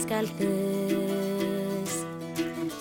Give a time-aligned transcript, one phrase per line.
[0.00, 1.90] Descalces.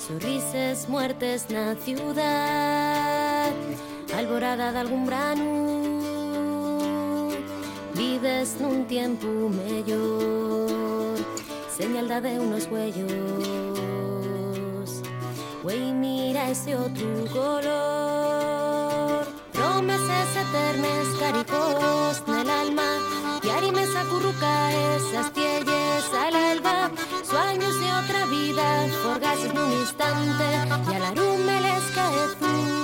[0.07, 3.51] Sonrises, muertes na ciudad,
[4.15, 5.69] alborada de algún brano.
[7.93, 11.17] Vives nun tiempo mellor,
[11.77, 13.09] señalda de unos huellos.
[15.63, 19.27] Güey, mira ese otro color.
[19.51, 22.89] Promesas eternas, caricos en el alma,
[23.43, 25.28] y arimes acurruca esas
[29.03, 30.47] forgases nun instante
[30.91, 32.78] e a larume les cae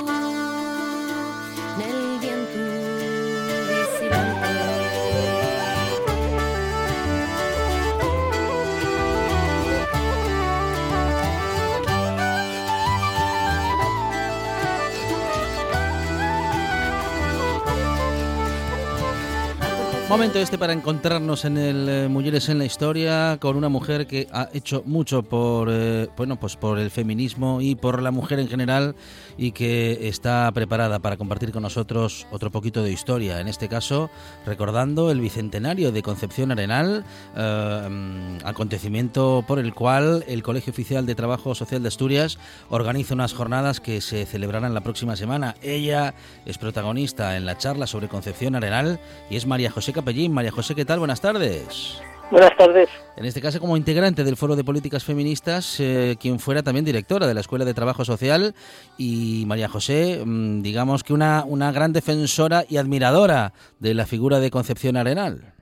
[20.08, 24.28] Momento este para encontrarnos en el eh, Mujeres en la Historia con una mujer que
[24.32, 28.48] ha hecho mucho por eh, bueno pues por el feminismo y por la mujer en
[28.48, 28.96] general
[29.36, 33.40] y que está preparada para compartir con nosotros otro poquito de historia.
[33.40, 34.12] En este caso
[34.46, 37.04] recordando el bicentenario de Concepción Arenal,
[37.36, 42.38] eh, acontecimiento por el cual el Colegio Oficial de Trabajo Social de Asturias
[42.70, 45.56] organiza unas jornadas que se celebrarán la próxima semana.
[45.64, 46.14] Ella
[46.46, 49.00] es protagonista en la charla sobre Concepción Arenal
[49.32, 50.34] y es María José Capellín.
[50.34, 51.00] María José, ¿qué tal?
[51.00, 52.04] Buenas tardes.
[52.30, 52.90] Buenas tardes.
[53.16, 57.28] En este caso, como integrante del Foro de Políticas Feministas, eh, quien fuera también directora
[57.28, 58.54] de la Escuela de Trabajo Social,
[58.98, 64.40] y María José, mm, digamos que una, una gran defensora y admiradora de la figura
[64.40, 65.54] de Concepción Arenal.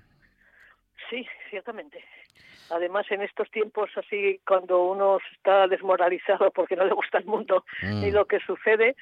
[1.09, 2.03] Sí, ciertamente.
[2.73, 7.65] Además, en estos tiempos así, cuando uno está desmoralizado porque no le gusta el mundo
[7.83, 8.13] ni mm.
[8.13, 8.95] lo que sucede,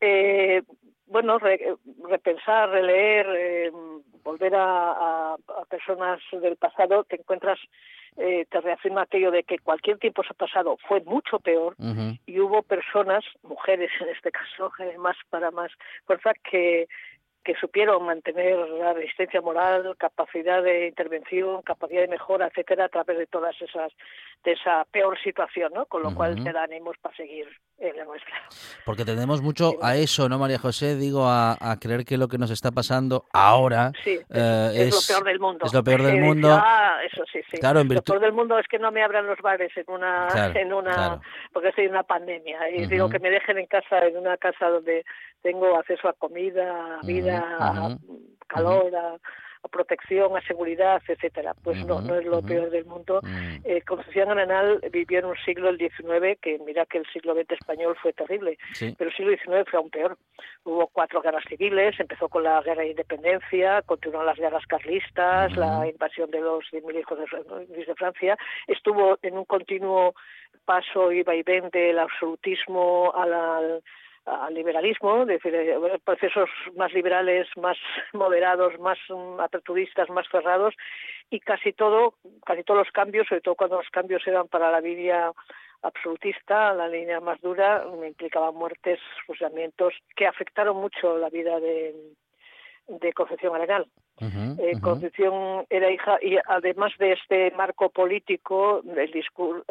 [0.00, 0.62] eh,
[1.10, 3.72] bueno, repensar, releer, eh,
[4.22, 5.36] volver a,
[5.68, 7.58] personas del pasado, te encuentras,
[8.16, 11.74] eh, te reafirma aquello de que cualquier tiempo pasado fue mucho peor
[12.26, 15.70] y hubo personas, mujeres en este caso, eh, más para más
[16.06, 16.88] fuerza, que
[17.44, 23.16] que supieron mantener la resistencia moral, capacidad de intervención, capacidad de mejora, etcétera, a través
[23.16, 23.92] de todas esas,
[24.44, 25.86] de esa peor situación, ¿no?
[25.86, 28.34] Con lo cual te da ánimos para seguir en la nuestra.
[28.84, 30.96] Porque tenemos mucho a eso, ¿no, María José?
[30.96, 35.40] Digo, a, creer que lo que nos está pasando ahora es, eh, lo peor del
[35.40, 35.64] mundo.
[35.64, 36.48] Es lo peor del mundo.
[36.52, 37.56] Ah, eso sí, sí.
[37.58, 40.72] Claro, Lo peor del mundo es que no me abran los bares en una, en
[40.72, 41.20] una,
[41.52, 42.68] porque estoy en una pandemia.
[42.70, 45.04] Y digo que me dejen en casa, en una casa donde
[45.42, 47.96] tengo acceso a comida, a vida, a
[48.46, 49.18] calor, a,
[49.70, 51.54] protección, a seguridad, etcétera.
[51.62, 53.20] Pues no, no es lo peor del mundo.
[53.62, 57.52] Eh, Concepción Arenal vivió en un siglo el XIX que mira que el siglo XX
[57.52, 58.58] español fue terrible,
[58.96, 60.16] pero el siglo XIX fue aún peor.
[60.64, 65.86] Hubo cuatro guerras civiles, empezó con la guerra de independencia, continuaron las guerras carlistas, la
[65.86, 70.14] invasión de los mil hijos de, de Francia, estuvo en un continuo
[70.64, 73.80] paso y vaivén del absolutismo a la
[74.26, 77.76] al liberalismo, es decir, eh, procesos más liberales, más
[78.12, 80.74] moderados, más mm, aperturistas, más cerrados
[81.30, 82.14] y casi todo,
[82.44, 85.32] casi todos los cambios, sobre todo cuando los cambios eran para la línea
[85.82, 91.94] absolutista, la línea más dura, implicaban muertes, fusilamientos que afectaron mucho la vida de,
[92.86, 93.86] de Concepción Arenal.
[94.58, 99.64] Eh, Concepción era hija y además de este marco político, el discurso,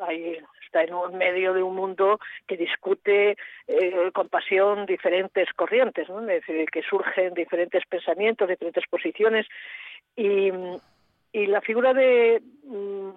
[0.00, 0.38] ahí
[0.76, 3.36] está en un medio de un mundo que discute
[3.66, 6.20] eh, con pasión diferentes corrientes, ¿no?
[6.20, 9.46] es decir, que surgen diferentes pensamientos, diferentes posiciones
[10.14, 10.50] y,
[11.32, 13.10] y la figura de, mm,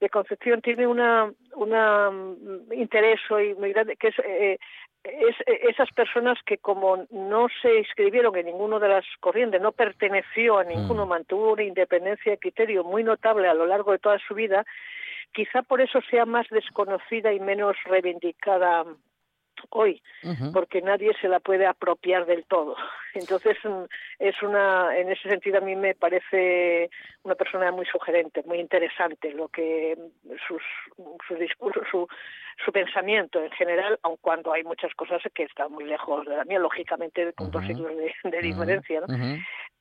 [0.00, 4.58] de Concepción tiene una, una mm, interés muy grande que es eh,
[5.04, 5.36] es,
[5.70, 10.64] esas personas que como no se inscribieron en ninguno de las corrientes, no perteneció a
[10.64, 11.08] ninguno, mm.
[11.08, 14.64] mantuvo una independencia de criterio muy notable a lo largo de toda su vida,
[15.36, 18.86] quizá por eso sea más desconocida y menos reivindicada
[19.70, 20.02] hoy,
[20.52, 22.76] porque nadie se la puede apropiar del todo.
[23.14, 23.84] Entonces, mm,
[24.18, 26.90] es una, en ese sentido a mí me parece
[27.22, 29.96] una persona muy sugerente, muy interesante, lo que
[30.46, 30.62] sus,
[31.26, 32.06] sus discursos, su,
[32.64, 36.44] su pensamiento en general, aun cuando hay muchas cosas que están muy lejos de la
[36.44, 39.06] mía, lógicamente con dos siglos de, diferencia, ¿no?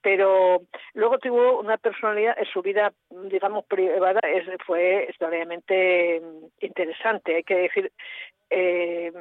[0.02, 0.62] Pero
[0.94, 6.22] luego tuvo una personalidad en su vida, digamos, privada, es, fue extraordinariamente
[6.60, 7.38] interesante.
[7.38, 7.92] Hay que decir,
[8.52, 9.12] eh,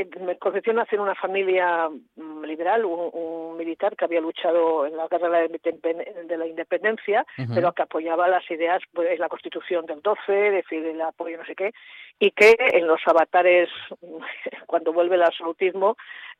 [0.00, 5.06] eh, Concepción nace en una familia mm, liberal, un, militar que había luchado en la
[5.08, 10.84] guerra de la independencia, pero que apoyaba las ideas, pues, la constitución del 12, decir,
[10.84, 11.72] el apoyo no sé qué,
[12.18, 13.68] y que en los avatares,
[14.66, 15.96] cuando vuelve el absolutismo,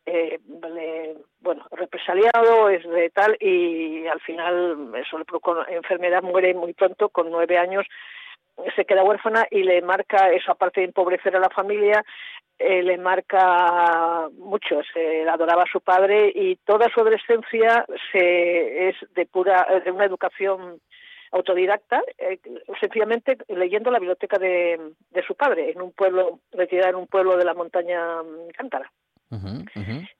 [0.07, 0.39] eh,
[1.41, 5.25] bueno, represaliado, es de tal, y al final, eso le
[5.75, 7.87] enfermedad, muere muy pronto, con nueve años,
[8.75, 12.05] se queda huérfana y le marca eso, aparte de empobrecer a la familia,
[12.59, 14.81] eh, le marca mucho.
[14.93, 20.05] Se adoraba a su padre y toda su adolescencia se, es de pura, de una
[20.05, 20.81] educación
[21.33, 22.39] autodidacta, eh,
[22.81, 24.79] sencillamente leyendo la biblioteca de,
[25.11, 28.23] de, su padre en un pueblo, retirada en un pueblo de la montaña
[28.57, 28.91] Cántara.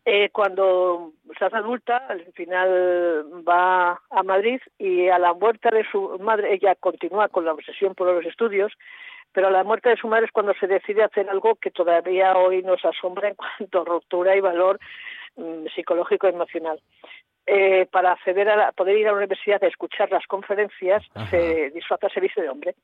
[0.05, 5.85] Eh, cuando se hace adulta, al final va a Madrid y a la muerte de
[5.91, 8.73] su madre, ella continúa con la obsesión por los estudios,
[9.33, 12.37] pero a la muerte de su madre es cuando se decide hacer algo que todavía
[12.37, 14.79] hoy nos asombra en cuanto a ruptura y valor
[15.37, 16.81] mm, psicológico y emocional.
[17.47, 22.09] Eh, para acceder a poder ir a la universidad a escuchar las conferencias, se disfraza
[22.09, 22.75] servicio de hombre.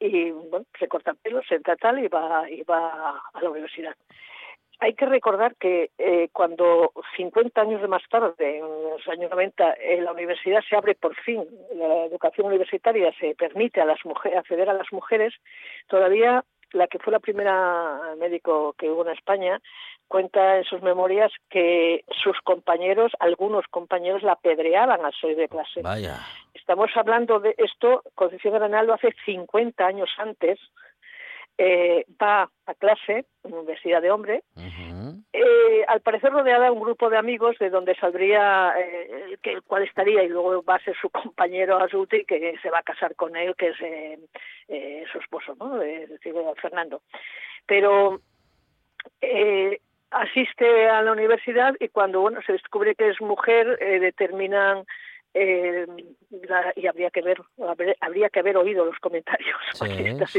[0.00, 3.48] Y bueno, se corta el pelo, se entra tal y va, y va a la
[3.48, 3.94] universidad
[4.78, 10.04] hay que recordar que eh, cuando 50 años más tarde, en los años 90, en
[10.04, 11.44] la universidad se abre por fin,
[11.74, 15.34] la educación universitaria se permite a las mujeres acceder a las mujeres,
[15.88, 19.60] todavía la que fue la primera médico que hubo en España
[20.08, 25.82] cuenta en sus memorias que sus compañeros, algunos compañeros la apedreaban al salir de clase.
[25.82, 26.18] Vaya.
[26.54, 30.58] Estamos hablando de esto, Concepción Granal lo hace 50 años antes,
[31.58, 34.42] eh, va a clase Universidad de Hombre,
[35.32, 40.22] eh, al parecer rodeada de un grupo de amigos de donde saldría eh, que, estaría
[40.22, 43.54] y luego va a ser su compañero Azuti que se va a casar con él,
[43.56, 43.76] que es
[44.68, 45.80] eh, su esposo, ¿no?
[45.82, 47.02] es decir, Fernando.
[47.66, 48.20] Pero
[50.10, 54.84] asiste a la universidad y cuando bueno se descubre que es mujer determinan
[55.38, 55.86] eh,
[56.76, 57.38] y habría que ver
[58.00, 59.56] habría que haber oído los comentarios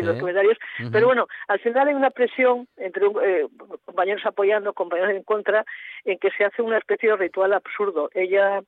[0.01, 0.57] los comentarios.
[0.91, 3.47] Pero bueno al final hay una presión entre eh,
[3.85, 5.65] compañeros apoyando compañeros en contra
[6.03, 8.09] en que se hace una especie de ritual absurdo.
[8.13, 8.61] Ella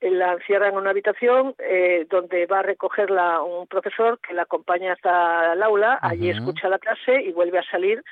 [0.00, 4.42] eh, la encierra en una habitación eh, donde va a recogerla un profesor que la
[4.42, 8.02] acompaña hasta el aula, allí escucha la clase y vuelve a salir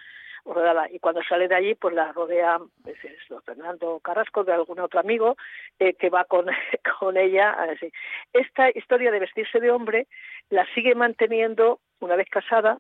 [0.91, 2.99] y cuando sale de allí pues la rodea pues,
[3.45, 5.37] Fernando Carrasco de algún otro amigo
[5.79, 6.47] eh, que va con,
[7.01, 7.91] con ella así.
[8.33, 10.07] esta historia de vestirse de hombre
[10.51, 12.79] la sigue manteniendo una vez casada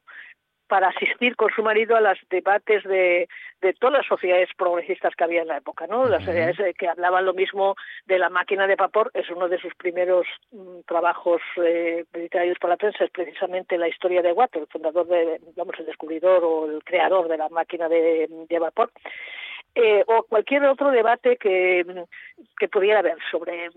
[0.74, 3.28] para asistir con su marido a los debates de,
[3.62, 6.08] de todas las sociedades progresistas que había en la época, ¿no?
[6.08, 7.76] Las sociedades eh, que hablaban lo mismo
[8.06, 12.72] de la máquina de vapor, es uno de sus primeros mm, trabajos eh, literarios para
[12.72, 16.68] la prensa, es precisamente la historia de Watt, el fundador de, digamos, el descubridor o
[16.68, 18.28] el creador de la máquina de,
[18.58, 18.90] vapor.
[19.76, 21.84] Eh, o cualquier otro debate que,
[22.58, 23.70] que pudiera haber sobre,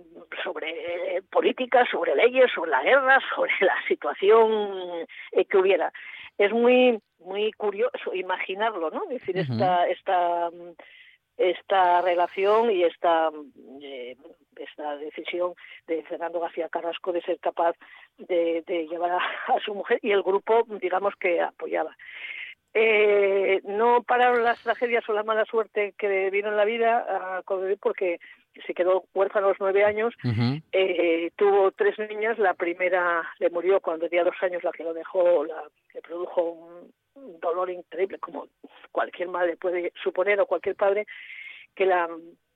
[0.43, 5.93] sobre política, sobre leyes, sobre la guerra, sobre la situación eh, que hubiera
[6.37, 9.03] es muy muy curioso imaginarlo, ¿no?
[9.03, 10.49] Es decir, esta esta
[11.37, 13.29] esta relación y esta
[13.81, 14.15] eh,
[14.55, 15.53] esta decisión
[15.87, 17.75] de Fernando García Carrasco de ser capaz
[18.17, 21.95] de, llevar a, su mujer y el grupo, digamos que apoyaba.
[22.79, 27.41] Eh, no pararon las tragedias o la mala suerte que vino en la vida a
[27.81, 28.19] porque
[28.67, 30.13] se quedó huérfano a los nueve años,
[30.71, 34.93] eh, tuvo tres niñas, la primera le murió cuando tenía dos años, la que lo
[34.93, 36.51] dejó, la que produjo
[37.15, 38.47] un, dolor increíble, como
[38.91, 41.07] cualquier madre puede suponer o cualquier padre,
[41.73, 42.07] que la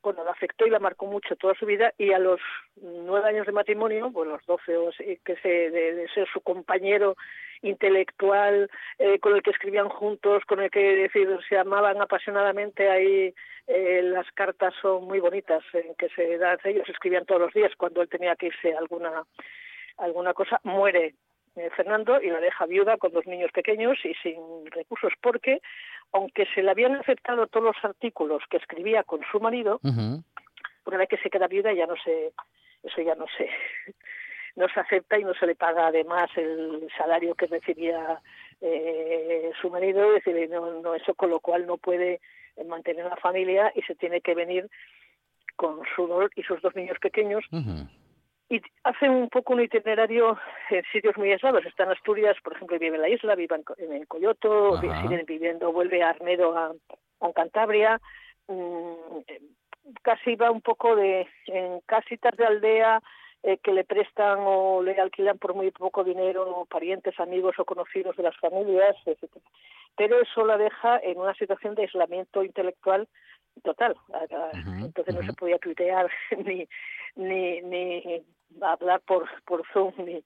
[0.04, 2.40] bueno, la afectó y la marcó mucho toda su vida y a los
[2.76, 4.90] nueve años de matrimonio, pues los doce o
[5.24, 7.16] que se, de, ser su compañero
[7.62, 13.34] intelectual, eh, con el que escribían juntos, con el que decir, se amaban apasionadamente, ahí
[13.68, 17.72] eh, las cartas son muy bonitas, en que se dan, ellos escribían todos los días
[17.78, 19.24] cuando él tenía que irse a alguna,
[19.98, 21.14] alguna cosa, muere
[21.56, 25.62] eh, Fernando y la deja viuda con dos niños pequeños y sin recursos porque
[26.14, 31.10] aunque se le habían aceptado todos los artículos que escribía con su marido una vez
[31.10, 32.32] que se queda viuda ya no se
[32.84, 33.50] eso ya no se
[34.56, 38.22] no se acepta y no se le paga además el salario que recibía
[38.62, 42.22] eh, su marido es decir no, no eso con lo cual no puede
[42.66, 44.70] mantener la familia y se tiene que venir
[45.58, 47.44] con su dolor y sus dos niños pequeños
[48.52, 50.38] y hace un poco un itinerario
[50.70, 51.66] en sitios muy aislados.
[51.66, 55.72] Está en Asturias, por ejemplo, vive en la isla, vive en, en Coyoto, sigue viviendo,
[55.72, 56.74] vuelve a Arnedo a,
[57.34, 58.02] Cantabria.
[58.50, 59.22] Mm,
[60.02, 63.02] casi va un poco de en casitas de aldea
[63.44, 68.16] eh, que le prestan o le alquilan por muy poco dinero parientes, amigos o conocidos
[68.16, 69.30] de las familias, etc.
[69.96, 73.08] Pero eso la deja en una situación de aislamiento intelectual
[73.64, 73.96] total.
[74.80, 76.10] Entonces no se podía tuitear
[76.46, 76.68] ni,
[77.16, 78.24] ni, ni
[78.62, 80.24] hablar por, por Zoom, ni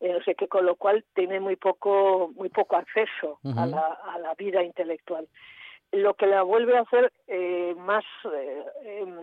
[0.00, 3.98] eh, no sé qué, con lo cual tiene muy poco, muy poco acceso a, la,
[4.04, 5.28] a la vida intelectual
[5.94, 9.16] lo que la vuelve a hacer eh, más eh, em,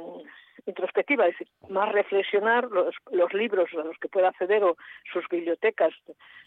[0.65, 4.77] introspectiva, es decir, más reflexionar los, los libros a los que puede acceder o
[5.11, 5.93] sus bibliotecas,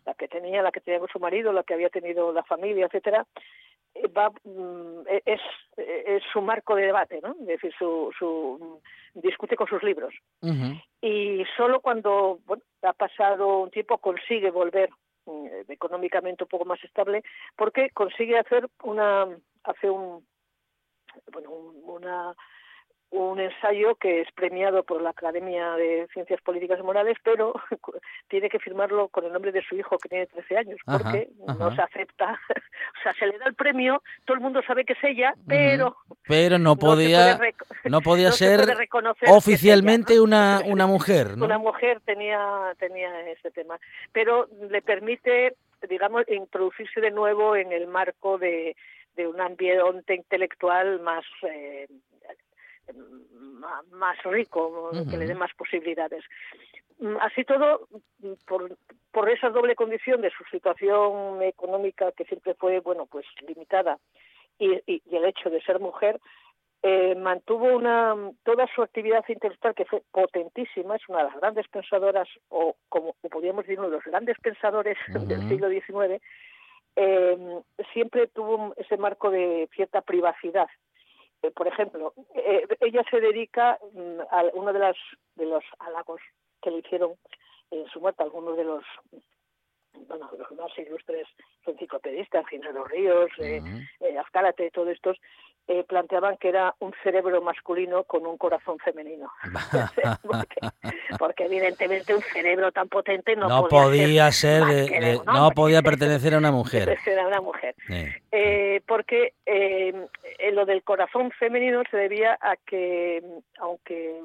[0.05, 2.87] la que tenía, la que tenía con su marido, la que había tenido la familia,
[2.87, 3.27] etcétera,
[3.95, 5.41] eh, va mm, e, es,
[5.77, 7.37] es su marco de debate, ¿no?
[7.41, 8.81] Es decir, su, su
[9.15, 10.13] discute con sus libros.
[11.01, 14.91] Y solo cuando bueno, ha pasado un tiempo consigue volver
[15.27, 17.23] mm, económicamente un poco más estable
[17.57, 19.29] porque consigue hacer una
[19.63, 20.27] hace un
[21.33, 22.35] bueno una
[23.15, 27.55] un ensayo que es premiado por la Academia de Ciencias Políticas y Morales, pero
[28.29, 31.75] tiene que firmarlo con el nombre de su hijo que tiene 13 años, porque no
[31.75, 35.05] se acepta, o sea, se le da el premio, todo el mundo sabe que es
[35.05, 37.39] ella, pero pero no podía
[37.85, 38.61] no, podía ser
[39.29, 43.79] oficialmente una una mujer, Una mujer tenía tenía ese tema,
[44.13, 45.55] pero le permite
[45.89, 48.75] digamos introducirse de nuevo en el marco de
[49.15, 51.87] de un ambiente intelectual más eh,
[53.91, 56.25] más rico, que le dé más posibilidades.
[56.99, 57.89] Mm, así todo,
[58.47, 58.77] por,
[59.11, 63.99] por esa doble condición de su situación económica que siempre fue, bueno, pues limitada
[64.59, 66.21] y, y, el hecho de ser mujer,
[66.83, 68.15] eh, mantuvo una
[68.45, 73.15] toda su actividad intelectual que fue potentísima, es una de las grandes pensadoras, o como
[73.31, 74.99] podríamos decir, uno de los grandes pensadores
[75.29, 76.23] del siglo XIX,
[76.97, 77.61] eh,
[77.93, 80.69] siempre tuvo ese marco de cierta privacidad.
[81.45, 84.97] Eh, por ejemplo, eh, ella se dedica mm, a uno de, las,
[85.35, 86.21] de los halagos
[86.63, 87.17] que le hicieron
[87.71, 88.85] en su muerte algunos de los
[90.09, 91.29] bueno, los más ilustres
[91.67, 93.61] enciclopedistas, Ginero Ríos, eh,
[94.01, 95.19] eh, Azcárate, todos estos,
[95.67, 99.31] eh, planteaban que era un cerebro masculino con un corazón femenino.
[101.19, 104.63] porque, evidentemente un cerebro tan potente no, podía, ser,
[105.25, 106.91] no podía pertenecer a una mujer.
[106.91, 107.75] A una mujer.
[108.87, 109.33] porque
[110.53, 113.23] lo del corazón femenino se debía a que,
[113.59, 114.21] aunque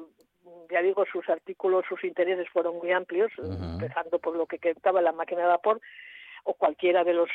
[0.70, 5.12] ya digo, sus artículos, sus intereses fueron muy amplios, empezando por lo que estaba la
[5.12, 5.80] máquina de vapor
[6.44, 7.30] o cualquiera de los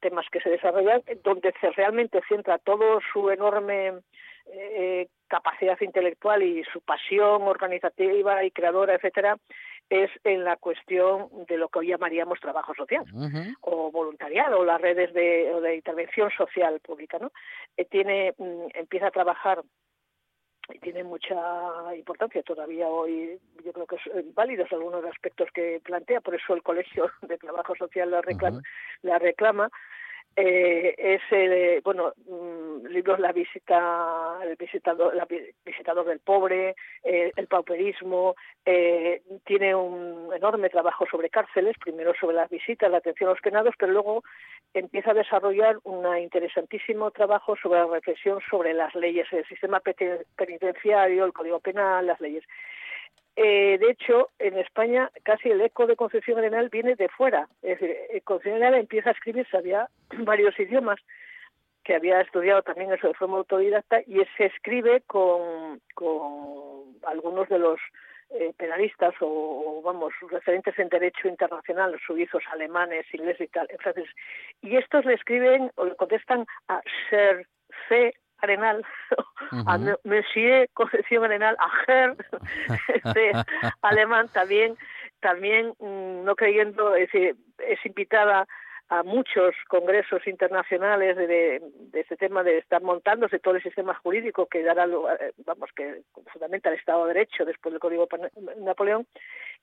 [0.00, 3.92] temas que se desarrollan, donde se realmente centra todo su enorme
[4.46, 9.36] eh, capacidad intelectual y su pasión organizativa y creadora, etcétera,
[9.90, 13.04] es en la cuestión de lo que hoy llamaríamos trabajo social
[13.60, 17.32] o voluntariado o las redes de, de intervención social pública, ¿no?
[17.76, 19.62] Eh, tiene mm, empieza a trabajar
[20.72, 23.38] y tiene mucha importancia todavía hoy.
[23.64, 27.74] Yo creo que son válidos algunos aspectos que plantea, por eso el Colegio de Trabajo
[27.76, 28.62] Social la reclama,
[29.02, 29.70] la reclama
[30.36, 35.26] eh, es el, bueno mm, libros la visita el visitador la
[35.64, 36.74] visitador del pobre
[37.04, 42.98] eh, el pauperismo eh, tiene un enorme trabajo sobre cárceles primero sobre las visitas la
[42.98, 44.24] atención a los penados pero luego
[44.72, 49.80] empieza a desarrollar un interesantísimo trabajo sobre la reflexión sobre las leyes el sistema
[50.36, 52.44] penitenciario el código penal las leyes
[53.36, 57.48] eh, de hecho, en España casi el eco de Concepción Arenal viene de fuera.
[57.62, 59.88] Es decir, eh, Concepción Arenal empieza a escribir, sabía
[60.18, 61.00] varios idiomas,
[61.82, 67.58] que había estudiado también eso de forma autodidacta, y se escribe con, con algunos de
[67.58, 67.78] los
[68.30, 74.04] eh, penalistas o, vamos, referentes en derecho internacional, suizos, alemanes, ingleses y tal, en
[74.62, 77.46] Y estos le escriben o le contestan a Sir
[77.88, 78.14] C.
[78.38, 78.84] Arenal,
[79.66, 82.16] a Monsieur Concepción Arenal, a Ger,
[82.88, 83.32] este
[83.82, 84.76] alemán también,
[85.20, 87.10] también mm, no creyendo, es
[87.84, 88.46] invitada
[88.88, 94.46] a muchos congresos internacionales de, de, este tema de estar montándose todo el sistema jurídico
[94.46, 98.06] que dará eh, vamos que fundamenta el Estado de Derecho después del Código
[98.58, 99.06] Napoleón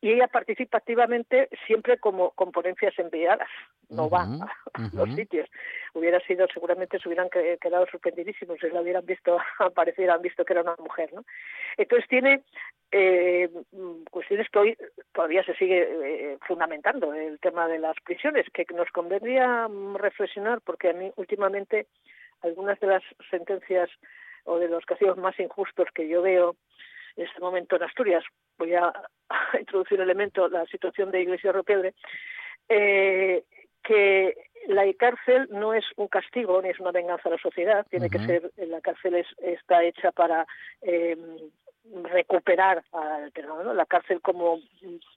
[0.01, 3.50] y ella participa activamente siempre como con ponencias enviadas.
[3.90, 4.24] No va
[4.74, 5.48] a los sitios.
[5.94, 10.54] Hubiera sido seguramente se hubieran quedado sorprendidísimos si la hubieran visto aparecer han visto que
[10.54, 11.24] era una mujer no
[11.78, 12.44] entonces tiene
[12.92, 13.50] eh,
[14.10, 14.78] cuestiones que hoy
[15.13, 20.89] todavía se sigue eh, fundamentando el tema de las prisiones que nos convendría reflexionar porque
[20.89, 21.88] a mí últimamente
[22.41, 23.89] algunas de las sentencias
[24.46, 26.56] o de los castigos más injustos que yo veo
[27.18, 28.24] en este momento en Asturias,
[28.58, 28.94] voy a,
[29.60, 31.94] introducir un elemento, la situación de Iglesia Ropiedre,
[32.70, 33.44] eh,
[33.84, 34.34] que
[34.68, 38.20] la cárcel no es un castigo ni es una venganza a la sociedad, tiene que
[38.20, 40.48] ser, la cárcel está hecha para
[40.82, 41.18] eh,
[42.03, 43.74] recuperar al ¿no?
[43.74, 44.60] la cárcel como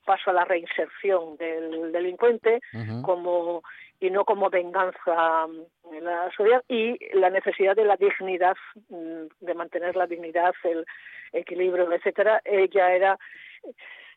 [0.04, 2.60] paso a la reinserción del delincuente
[3.02, 3.62] como
[4.00, 5.46] y no como venganza
[5.92, 8.56] en la sociedad y la necesidad de la dignidad
[8.88, 10.84] mm, de mantener la dignidad el
[11.32, 13.18] equilibrio etcétera ella era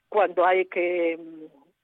[0.10, 1.19] cuando hay que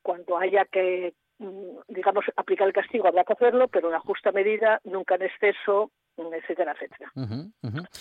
[0.01, 4.31] cuando haya que mm, digamos aplicar el castigo habrá que hacerlo pero en la justa
[4.31, 7.11] medida nunca en exceso etcétera, etcétera.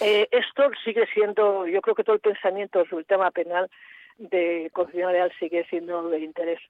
[0.00, 3.70] Eh, esto sigue siendo, yo creo que todo el pensamiento sobre el tema penal
[4.18, 6.60] de constitucional sigue siendo de interés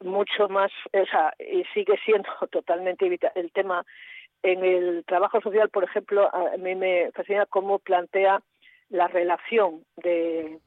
[0.00, 3.84] mucho más, o sea, y sigue siendo totalmente el tema
[4.42, 8.42] en el trabajo social, por ejemplo, a mí me fascina cómo plantea
[8.90, 10.60] la relación de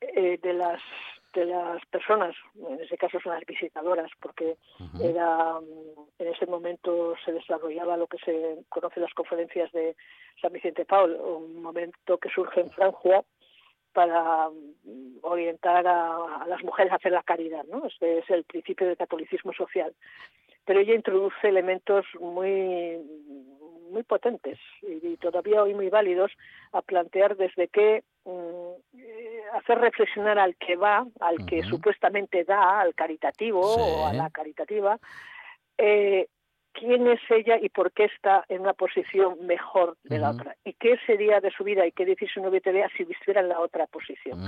[0.00, 0.80] eh, de las
[1.34, 4.56] de las personas, en ese caso son las visitadoras, porque
[5.00, 5.58] era
[6.18, 9.94] en ese momento se desarrollaba lo que se conoce las conferencias de
[10.40, 13.22] San Vicente Paul, un momento que surge en Francia
[13.98, 14.48] para
[15.22, 17.84] orientar a, las mujeres a hacer la caridad, ¿no?
[17.84, 19.92] Este es el principio del catolicismo social.
[20.64, 22.96] Pero ella introduce elementos muy
[23.90, 26.30] muy potentes y, todavía hoy muy válidos
[26.70, 32.78] a plantear desde qué mm, eh, hacer reflexionar al que va, al que supuestamente da,
[32.78, 34.96] al caritativo o a la caritativa,
[35.76, 36.28] eh,
[36.78, 40.72] quién es ella y por qué está en una posición mejor de la otra y
[40.74, 44.38] qué sería de su vida y qué decisión hubiera si estuviera en la otra posición.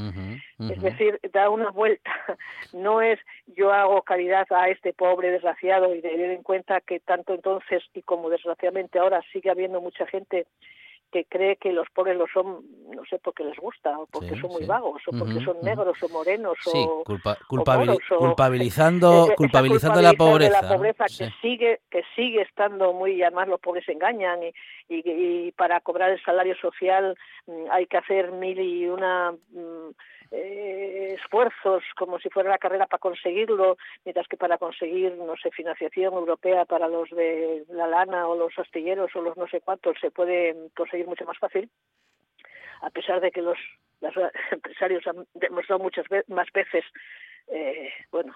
[0.58, 2.10] Es decir, da una vuelta.
[2.72, 7.34] No es yo hago caridad a este pobre desgraciado y tener en cuenta que tanto
[7.34, 10.46] entonces y como desgraciadamente ahora sigue habiendo mucha gente
[11.10, 12.64] que cree que los pobres lo son,
[12.94, 16.08] no sé, porque les gusta, o porque son muy vagos, o porque son negros o
[16.08, 17.04] morenos, o,
[18.18, 20.62] culpabilizando, culpabilizando la pobreza.
[20.62, 24.52] la pobreza que sigue que sigue estando muy, además los pobres se engañan y,
[24.88, 29.32] y, para cobrar el salario social mm, hay que hacer mil y una...
[29.32, 29.90] Mm,
[30.30, 35.50] eh, esfuerzos como si fuera la carrera para conseguirlo, mientras que para conseguir, no sé,
[35.50, 39.98] financiación europea para los de la lana o los astilleros o los no sé cuántos
[40.00, 41.70] se puede conseguir mucho más fácil,
[42.82, 43.58] a pesar de que los,
[44.50, 46.84] empresarios han demostrado muchas más veces,
[47.48, 48.34] eh, bueno,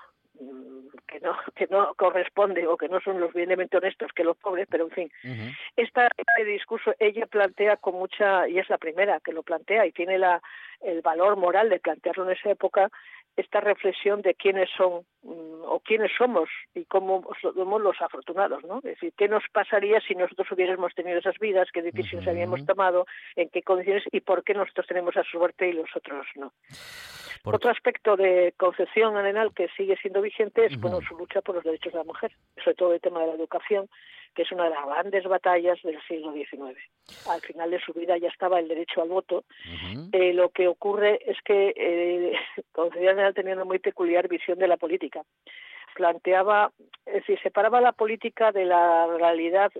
[1.06, 4.66] que no que no corresponde o que no son los bienemente honestos que los pobres,
[4.70, 5.12] pero en fin,
[5.76, 10.18] este discurso ella plantea con mucha y es la primera que lo plantea y tiene
[10.18, 10.42] la
[10.80, 12.90] el valor moral de plantearlo en esa época
[13.36, 18.78] esta reflexión de quiénes son mm, o quiénes somos y cómo somos los afortunados, ¿no?
[18.78, 23.06] Es decir, qué nos pasaría si nosotros hubiéramos tenido esas vidas, qué decisiones habíamos tomado,
[23.34, 26.52] en qué condiciones y por qué nosotros tenemos esa suerte y los otros no.
[27.44, 31.64] Otro aspecto de concepción arenal que sigue siendo vigente es bueno, su lucha por los
[31.64, 33.88] derechos de la mujer, sobre todo el tema de la educación,
[34.35, 36.78] que es una de las grandes batallas del siglo XIX.
[37.28, 39.44] Al final de su vida ya estaba el derecho al voto.
[40.12, 42.33] Eh, lo que ocurre es que eh,
[42.72, 45.22] Concepción Arenal tenía una muy peculiar visión de la política
[45.94, 46.72] planteaba,
[47.07, 49.72] es decir, separaba la política de la realidad,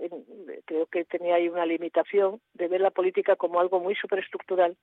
[0.65, 4.75] creo que tenía ahí una limitación de ver la política como algo muy superestructural.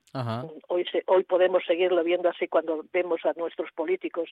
[0.67, 4.29] Hoy, hoy podemos seguirlo viendo así cuando vemos a nuestros políticos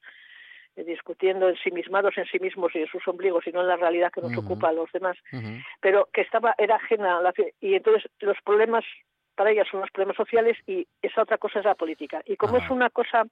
[0.78, 4.12] eh, discutiendo ensimismados en sí mismos y en sus ombligos y no en la realidad
[4.12, 5.18] que nos ocupa a los demás,
[5.82, 8.86] pero que estaba era ajena a la y entonces los problemas
[9.36, 12.22] para ella son los problemas sociales y esa otra cosa es la política.
[12.26, 13.26] Y como es una cosa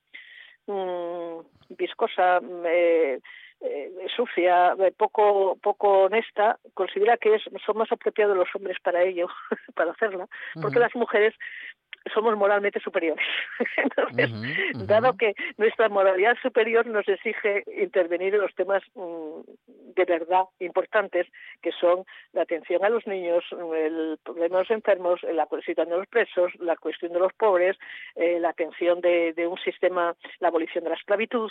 [0.68, 3.20] mmm, viscosa eh,
[3.62, 9.04] eh, sucia, eh, poco poco honesta, considera que es, son más apropiados los hombres para
[9.04, 9.28] ello,
[9.76, 10.28] para hacerla,
[10.62, 11.34] porque las mujeres
[12.14, 13.26] somos moralmente superiores.
[13.78, 14.32] Entonces,
[14.88, 19.42] dado que nuestra moralidad superior nos exige intervenir en los temas mm,
[19.96, 21.28] de verdad importantes,
[21.62, 25.98] que son la atención a los niños, el problema de los enfermos, la situación de
[25.98, 27.78] los presos, la cuestión de los pobres,
[28.16, 31.50] eh, la atención de, de un sistema, la abolición de la esclavitud,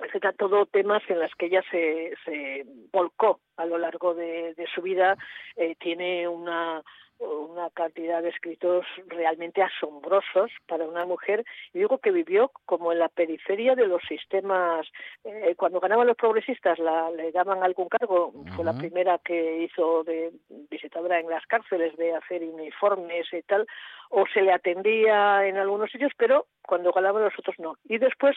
[0.00, 4.82] etcétera, todo temas en los que ella se, se volcó a lo largo de, su
[4.82, 5.16] vida.
[5.56, 6.82] Eh, tiene una,
[7.18, 11.44] una cantidad de escritos realmente asombrosos para una mujer.
[11.72, 14.86] Y digo que vivió como en la periferia de los sistemas.
[15.24, 18.32] Eh, cuando ganaban los progresistas la, le daban algún cargo.
[18.54, 20.32] Fue la primera que hizo de
[20.70, 23.66] visitadora en las cárceles de hacer uniformes y tal.
[24.10, 27.76] O se le atendía en algunos sitios, pero cuando ganaban los otros no.
[27.88, 28.36] Y después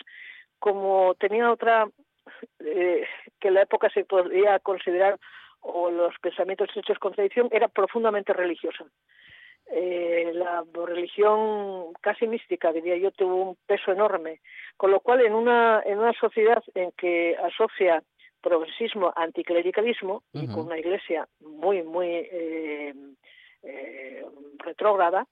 [0.60, 1.88] como tenía otra
[2.60, 3.06] eh,
[3.40, 5.20] que en la época se podría considerar
[5.62, 8.86] o los pensamientos hechos contradicción era profundamente religiosa
[9.72, 14.42] eh, la religión casi mística, diría yo, tuvo un peso enorme.
[14.78, 18.04] Con lo cual, en una, en una sociedad en que asocia
[18.42, 22.94] progresismo, anticlericalismo, y con una iglesia muy, muy eh,
[23.64, 24.26] eh,
[24.60, 25.28] retrógrada,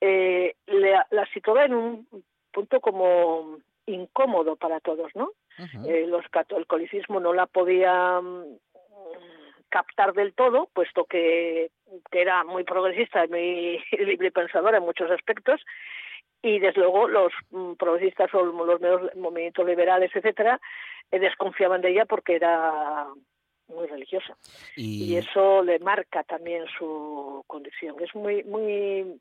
[0.00, 2.08] eh, la situaba en un
[2.52, 5.32] punto como incómodo para todos, ¿no?
[5.86, 8.58] Eh, los, el catolicismo no la podía mm,
[9.68, 11.70] captar del todo, puesto que,
[12.12, 15.60] era muy progresista y muy libre pensadora en muchos aspectos,
[16.42, 18.80] y desde luego los mm, progresistas o los
[19.16, 20.60] movimientos liberales, etcétera,
[21.10, 23.06] eh, desconfiaban de ella porque era
[23.68, 24.36] muy religiosa.
[24.76, 25.16] Y...
[25.16, 27.96] eso le marca también su condición.
[28.00, 29.20] Es muy muy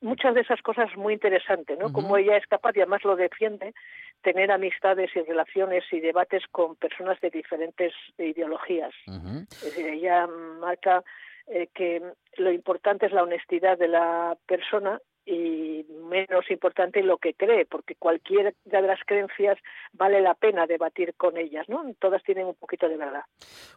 [0.00, 1.92] muchas de esas cosas muy interesantes, ¿no?
[1.92, 3.74] Como ella es capaz, y además lo defiende,
[4.22, 8.92] tener amistades y relaciones y debates con personas de diferentes ideologías.
[9.06, 11.02] Es decir, ella marca
[11.46, 12.02] eh, que
[12.36, 17.94] lo importante es la honestidad de la persona y menos importante lo que cree, porque
[17.94, 19.58] cualquiera de las creencias
[19.92, 21.84] vale la pena debatir con ellas, ¿no?
[21.98, 23.22] Todas tienen un poquito de verdad.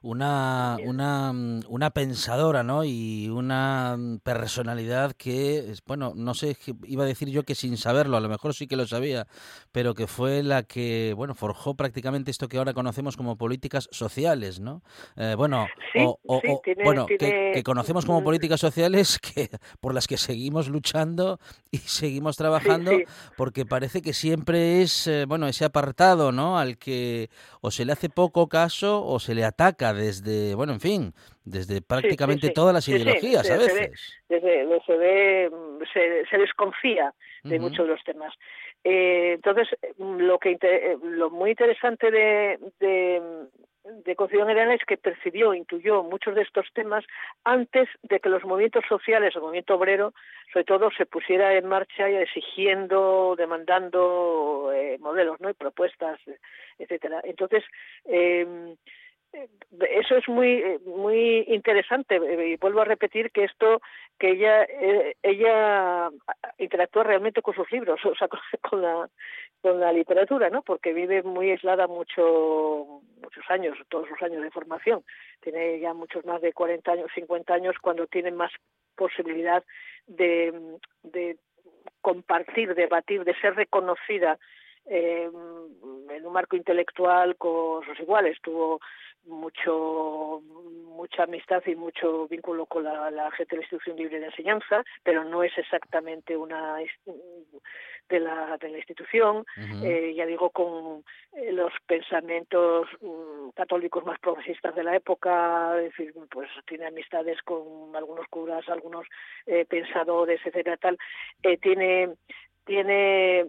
[0.02, 1.32] Una, una,
[1.68, 2.84] una pensadora, ¿no?
[2.84, 8.22] Y una personalidad que, bueno, no sé, iba a decir yo que sin saberlo, a
[8.22, 9.28] lo mejor sí que lo sabía,
[9.72, 14.60] pero que fue la que, bueno, forjó prácticamente esto que ahora conocemos como políticas sociales,
[14.60, 14.82] ¿no?
[15.18, 16.20] Eh, bueno, o,
[16.84, 21.33] bueno, que, conocemos como políticas sociales que por las que seguimos luchando
[21.72, 22.92] y seguimos trabajando
[23.38, 26.58] porque parece que siempre es, eh, bueno, ese apartado, ¿no?
[26.58, 27.30] Al que
[27.62, 31.14] o se le hace poco caso o se le ataca desde, bueno, en fin,
[31.46, 34.22] desde prácticamente todas las ideologías a veces.
[34.28, 35.50] Se, se, ve,
[36.30, 38.34] se, desconfía de muchos de los temas.
[38.84, 39.68] Eh, entonces,
[39.98, 43.22] lo que eh, lo muy interesante de, de
[44.16, 47.04] Concepción Arena es que percibió, intuyó muchos de estos temas
[47.44, 50.14] antes de que los movimientos sociales, el movimiento obrero,
[50.52, 55.50] sobre todo, se pusiera en marcha y exigiendo, demandando eh, modelos ¿no?
[55.50, 56.20] y propuestas,
[56.80, 57.22] etcétera.
[57.26, 57.64] Entonces,
[58.06, 58.76] eh,
[59.90, 63.82] eso es muy eh, muy interesante y vuelvo a repetir que esto
[64.20, 66.10] que ella eh, ella
[66.58, 68.28] interactúa realmente con sus libros o sea
[68.62, 69.10] con, la
[69.62, 74.52] con la literatura no porque vive muy aislada mucho muchos años todos sus años de
[74.52, 75.04] formación
[75.42, 78.52] tiene ya muchos más de 40 años 50 años cuando tiene más
[78.96, 79.64] posibilidad
[80.06, 80.54] de,
[81.02, 81.38] de
[82.02, 84.38] compartir debatir de ser reconocida
[84.86, 85.30] eh,
[86.10, 88.38] en un marco intelectual con sus iguales.
[88.42, 88.82] Tuvo
[89.26, 90.42] mucho
[90.96, 94.84] mucha amistad y mucho vínculo con la, la gente de la institución libre de enseñanza
[95.04, 96.78] pero no es exactamente una
[98.10, 99.46] de la de la institución.
[99.84, 105.86] Eh, ya digo con eh, los pensamientos mm, católicos más progresistas de la época es
[105.86, 109.06] decir pues tiene amistades con algunos curas algunos
[109.46, 110.98] eh, pensadores etcétera tal
[111.62, 112.10] tiene
[112.66, 113.48] tiene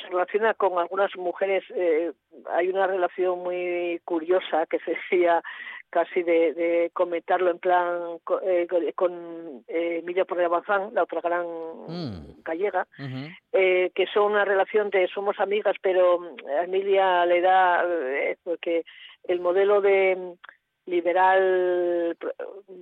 [0.00, 2.12] se relaciona con algunas mujeres, eh,
[2.50, 5.42] hay una relación muy curiosa que se decía
[5.90, 11.46] casi de, de comentarlo en plan eh, con eh, Emilia Porrea Bazán, la otra gran
[11.46, 12.42] mm.
[12.42, 12.86] gallega,
[13.52, 16.20] eh, que son una relación de somos amigas, pero
[16.60, 17.84] a Emilia le da,
[18.42, 18.84] porque
[19.24, 20.36] el modelo de
[20.86, 22.16] liberal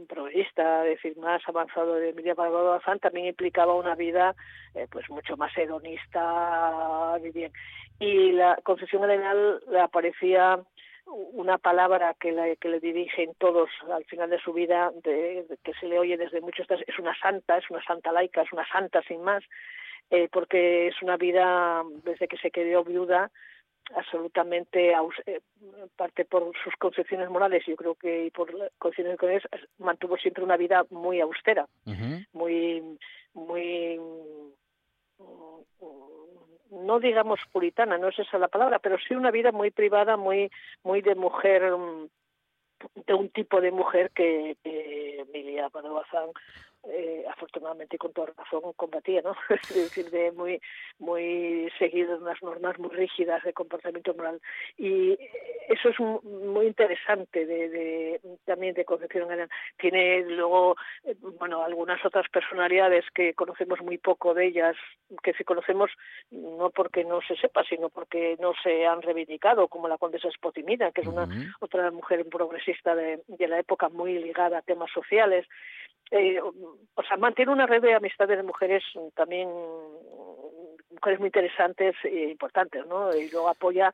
[0.08, 4.34] progresista, es decir, más avanzado de Emilia Pardo Bazán, también implicaba una vida
[4.74, 7.16] eh, pues mucho más hedonista.
[7.98, 10.60] Y la Concepción Arenal le aparecía
[11.06, 15.98] una palabra que, que le dirigen todos al final de su vida, que se le
[15.98, 19.44] oye desde muchos, es una santa, es una santa laica, es una santa sin más,
[20.10, 23.30] eh, porque es una vida, desde que se quedó viuda,
[23.94, 24.92] absolutamente
[25.26, 25.40] eh,
[25.96, 29.42] parte por sus concepciones morales yo creo que y por concepciones
[29.78, 31.66] mantuvo siempre una vida muy austera
[32.32, 32.98] muy
[33.34, 34.00] muy
[36.70, 40.50] no digamos puritana no es esa la palabra pero sí una vida muy privada muy
[40.82, 41.62] muy de mujer
[43.06, 46.30] de un tipo de mujer que, que Emilia Bazán
[46.90, 49.34] eh, afortunadamente con toda razón combatía, ¿no?
[49.50, 50.60] es decir, de muy,
[50.98, 54.40] muy seguido unas normas muy rígidas de comportamiento moral.
[54.76, 55.18] Y
[55.68, 59.48] eso es muy interesante de, de también de Concepción Arana.
[59.78, 60.76] Tiene luego,
[61.38, 64.76] bueno, algunas otras personalidades que conocemos muy poco de ellas,
[65.22, 65.90] que si conocemos
[66.30, 70.92] no porque no se sepa, sino porque no se han reivindicado, como la condesa Spotimida,
[70.92, 71.26] que es una
[71.60, 75.46] otra mujer progresista de, de la época muy ligada a temas sociales
[76.10, 76.38] eh,
[76.94, 78.82] o sea, mantiene una red de amistades de mujeres
[79.14, 79.48] también,
[80.90, 83.14] mujeres muy interesantes e importantes, ¿no?
[83.14, 83.92] Y luego apoya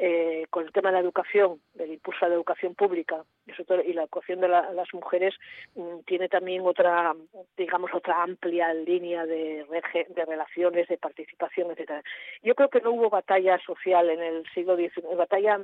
[0.00, 4.02] eh, con el tema de la educación, del impulso a la educación pública y la
[4.02, 5.34] educación de las mujeres
[5.74, 7.16] mm, tiene también otra,
[7.56, 9.66] digamos, otra amplia línea de,
[10.08, 12.04] de relaciones, de participación, etcétera.
[12.44, 15.60] Yo creo que no hubo batalla social en el siglo XIX, batalla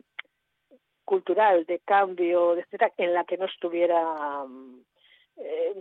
[1.05, 4.45] cultural, de cambio, etcétera, en la que no estuviera
[5.37, 5.75] eh,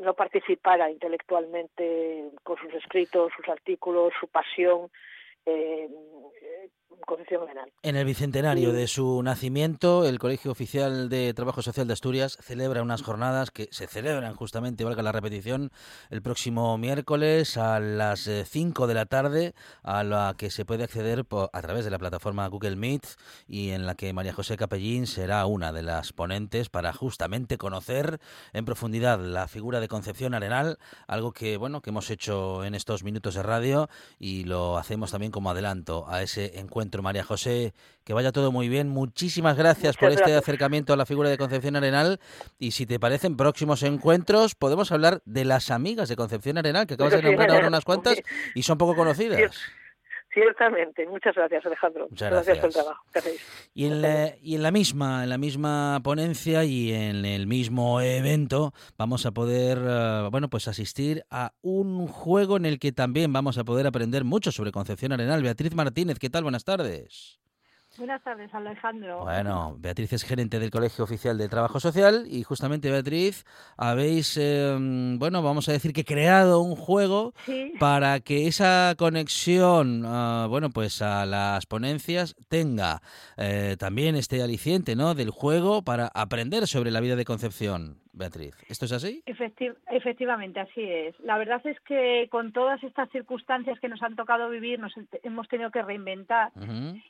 [0.00, 4.90] no participara intelectualmente con sus escritos, sus artículos, su pasión
[5.48, 5.88] eh,
[7.82, 12.82] en el bicentenario de su nacimiento, el Colegio Oficial de Trabajo Social de Asturias celebra
[12.82, 15.70] unas jornadas que se celebran justamente, valga la repetición,
[16.10, 20.84] el próximo miércoles a las 5 eh, de la tarde, a la que se puede
[20.84, 23.06] acceder a través de la plataforma Google Meet
[23.46, 28.20] y en la que María José Capellín será una de las ponentes para justamente conocer
[28.52, 33.02] en profundidad la figura de Concepción Arenal, algo que bueno que hemos hecho en estos
[33.02, 37.72] minutos de radio y lo hacemos también como adelanto a ese encuentro, María José.
[38.02, 38.88] Que vaya todo muy bien.
[38.88, 42.18] Muchísimas gracias por este acercamiento a la figura de Concepción Arenal.
[42.58, 46.94] Y si te parecen próximos encuentros, podemos hablar de las amigas de Concepción Arenal, que
[46.94, 48.20] acabas de nombrar ahora unas cuantas
[48.56, 49.54] y son poco conocidas.
[50.38, 52.06] Ciertamente, muchas gracias Alejandro.
[52.08, 52.58] Muchas gracias.
[52.58, 53.04] por el trabajo
[53.74, 58.00] Y en, la, y en la misma, en la misma ponencia y en el mismo
[58.00, 63.32] evento vamos a poder, eh, bueno, pues asistir a un juego en el que también
[63.32, 65.42] vamos a poder aprender mucho sobre Concepción Arenal.
[65.42, 66.44] Beatriz Martínez, ¿qué tal?
[66.44, 67.40] Buenas tardes.
[67.98, 69.24] Buenas tardes, Alejandro.
[69.24, 73.44] Bueno, Beatriz es gerente del Colegio Oficial de Trabajo Social y justamente, Beatriz,
[73.76, 77.34] habéis, em, bueno, vamos a decir que creado un juego
[77.80, 83.02] para que esa conexión, ah, bueno, pues a las ponencias tenga
[83.36, 85.16] eh, también este aliciente, ¿no?
[85.16, 87.98] Del juego para aprender sobre la vida de Concepción.
[88.12, 88.54] Beatriz.
[88.68, 89.22] ¿Esto es así?
[89.26, 91.18] efectivamente, así es.
[91.20, 94.92] La verdad es que con todas estas circunstancias que nos han tocado vivir, nos
[95.22, 96.50] hemos tenido que reinventar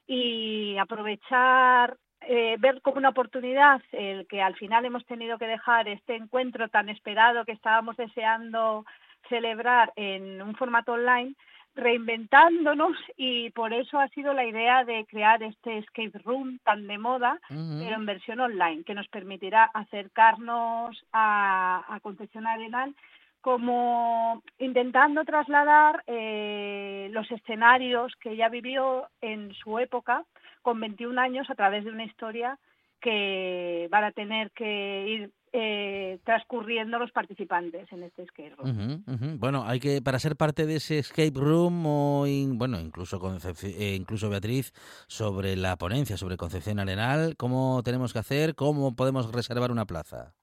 [0.07, 5.89] y aprovechar, eh, ver como una oportunidad el que al final hemos tenido que dejar
[5.89, 8.85] este encuentro tan esperado que estábamos deseando
[9.29, 11.35] celebrar en un formato online
[11.79, 16.99] reinventándonos y por eso ha sido la idea de crear este escape room tan de
[16.99, 22.95] moda, pero en versión online, que nos permitirá acercarnos a, a Concepción Arenal
[23.41, 30.25] como intentando trasladar eh, los escenarios que ella vivió en su época
[30.63, 32.59] con 21 años a través de una historia
[33.01, 39.39] que van a tener que ir eh, transcurriendo los participantes en este escape room.
[39.39, 43.21] Bueno, hay que para ser parte de ese escape room o bueno, incluso
[43.63, 44.73] eh, incluso Beatriz
[45.07, 48.55] sobre la ponencia sobre Concepción Arenal, ¿cómo tenemos que hacer?
[48.55, 50.35] ¿Cómo podemos reservar una plaza?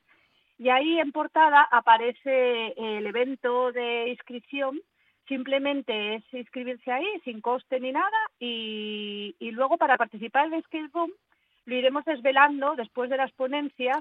[0.58, 4.80] y ahí en portada aparece el evento de inscripción,
[5.28, 10.64] simplemente es inscribirse ahí sin coste ni nada, y, y luego para participar en el
[10.64, 11.10] Skate Room
[11.66, 13.98] lo iremos desvelando después de las ponencias,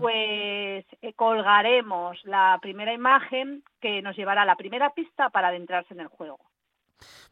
[0.00, 5.94] pues eh, colgaremos la primera imagen que nos llevará a la primera pista para adentrarse
[5.94, 6.38] en el juego.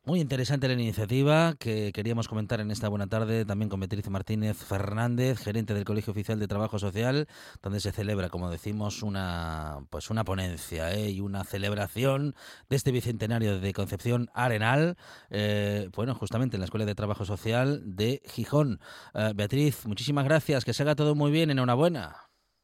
[0.05, 4.57] Muy interesante la iniciativa que queríamos comentar en esta buena tarde también con Beatriz Martínez
[4.57, 7.27] Fernández, gerente del Colegio Oficial de Trabajo Social,
[7.61, 11.11] donde se celebra, como decimos, una pues una ponencia ¿eh?
[11.11, 12.35] y una celebración
[12.69, 14.97] de este bicentenario de Concepción Arenal,
[15.31, 18.79] eh, bueno, justamente en la Escuela de Trabajo Social de Gijón.
[19.15, 22.15] Eh, Beatriz, muchísimas gracias, que se haga todo muy bien, enhorabuena.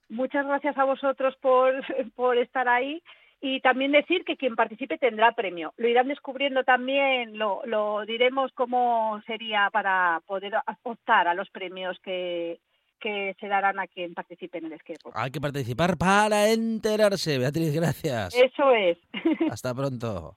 [0.08, 1.72] Muchas gracias a vosotros por,
[2.14, 3.02] por estar ahí
[3.44, 5.74] y también decir que quien participe tendrá premio.
[5.76, 11.98] Lo irán descubriendo también, lo, lo diremos cómo sería para poder optar a los premios
[12.04, 12.60] que,
[13.00, 15.10] que se darán a quien participe en el esquema.
[15.14, 17.36] Hay que participar para enterarse.
[17.36, 18.32] Beatriz, gracias.
[18.36, 18.96] Eso es.
[19.50, 20.36] Hasta pronto.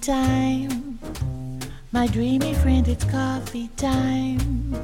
[0.00, 0.98] Time.
[1.92, 4.76] My dreamy friend, it's coffee time.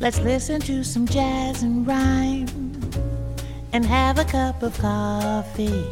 [0.00, 2.48] Let's listen to some jazz and rhyme
[3.72, 5.84] and have a cup of coffee.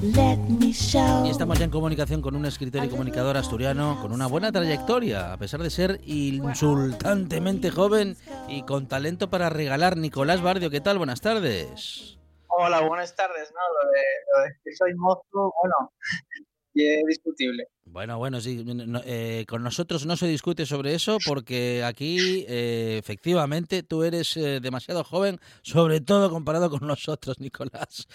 [0.00, 5.32] Y estamos ya en comunicación con un escritor y comunicador asturiano con una buena trayectoria,
[5.32, 8.16] a pesar de ser insultantemente joven
[8.48, 9.96] y con talento para regalar.
[9.96, 10.98] Nicolás Bardio, ¿qué tal?
[10.98, 12.17] Buenas tardes.
[12.48, 13.52] Hola, buenas tardes.
[13.52, 15.92] No, lo de, que soy mozo, bueno,
[16.74, 17.68] es discutible.
[17.84, 18.64] Bueno, bueno, sí,
[19.04, 24.60] eh, con nosotros no se discute sobre eso porque aquí eh, efectivamente tú eres eh,
[24.60, 28.06] demasiado joven, sobre todo comparado con nosotros, Nicolás.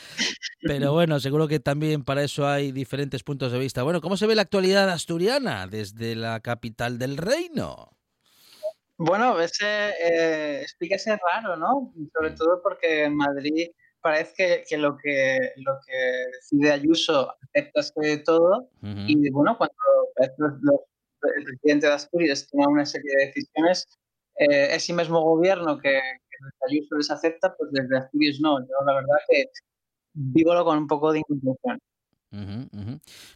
[0.62, 3.84] Pero bueno, seguro que también para eso hay diferentes puntos de vista.
[3.84, 7.98] Bueno, ¿cómo se ve la actualidad asturiana desde la capital del reino?
[8.98, 11.94] Bueno, ese, explíquese raro, ¿no?
[12.14, 13.70] Sobre todo porque en Madrid
[14.04, 15.98] parece que, lo que lo que
[16.34, 19.74] decide Ayuso acepta de todo y bueno, cuando
[20.18, 23.88] el presidente de Asturias toma una serie de decisiones,
[24.36, 25.94] eh, ese mismo gobierno que,
[26.30, 26.38] que
[26.70, 28.60] Ayuso les acepta, pues desde Asturias no.
[28.60, 29.46] Yo la verdad que
[30.14, 31.22] vivo con un poco de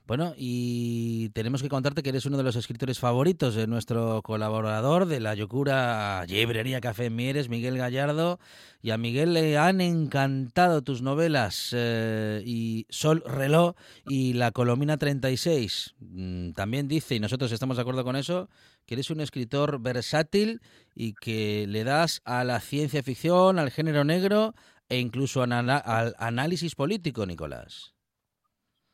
[0.07, 5.05] Bueno, y tenemos que contarte que eres uno de los escritores favoritos de nuestro colaborador
[5.05, 8.39] de la Yocura Librería Café Mieres, Miguel Gallardo.
[8.81, 13.75] Y a Miguel le han encantado tus novelas eh, y Sol Reloj
[14.07, 15.95] y La Colomina 36.
[15.99, 18.49] Mm, también dice, y nosotros estamos de acuerdo con eso,
[18.87, 20.61] que eres un escritor versátil
[20.95, 24.55] y que le das a la ciencia ficción, al género negro
[24.89, 27.96] e incluso al análisis político, Nicolás.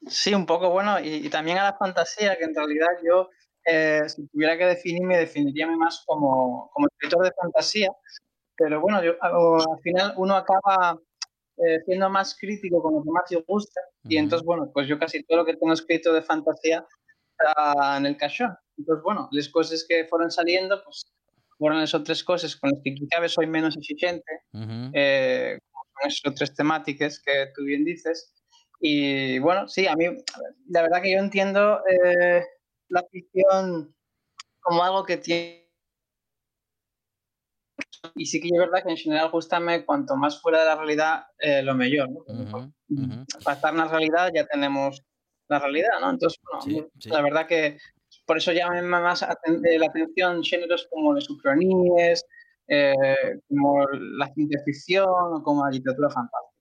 [0.08, 3.30] Sí, un poco bueno, y, también a la fantasía, que en realidad yo,
[3.66, 7.90] eh, si tuviera que definirme, definiría más como, como escritor de fantasía,
[8.58, 11.00] pero bueno, yo, al final uno acaba
[11.58, 15.00] eh, siendo más crítico con lo que más le gusta, y entonces, bueno, pues yo
[15.00, 16.86] casi todo lo que tengo escrito de fantasía
[17.32, 18.56] está en el cachón.
[18.78, 21.06] Entonces, bueno, las cosas que fueron saliendo, pues
[21.58, 24.42] fueron esas tres cosas con las que quizá soy menos exigente,
[24.94, 28.34] eh, con esas tres temáticas que tú bien dices,
[28.86, 30.08] y bueno, sí, a mí,
[30.68, 32.44] la verdad que yo entiendo eh,
[32.90, 33.96] la ficción
[34.60, 35.72] como algo que tiene.
[38.16, 41.24] Y sí que es verdad que en general, justamente, cuanto más fuera de la realidad,
[41.40, 42.10] eh, lo mejor.
[42.10, 43.24] ¿no?
[43.46, 45.02] Para estar en la realidad ya tenemos
[45.48, 46.10] la realidad, ¿no?
[46.10, 47.78] Entonces, bueno, la verdad que
[48.26, 52.26] por eso llama más eh, la atención géneros como las ucroníes,
[53.48, 56.53] como la ciencia ficción o como la literatura fantástica.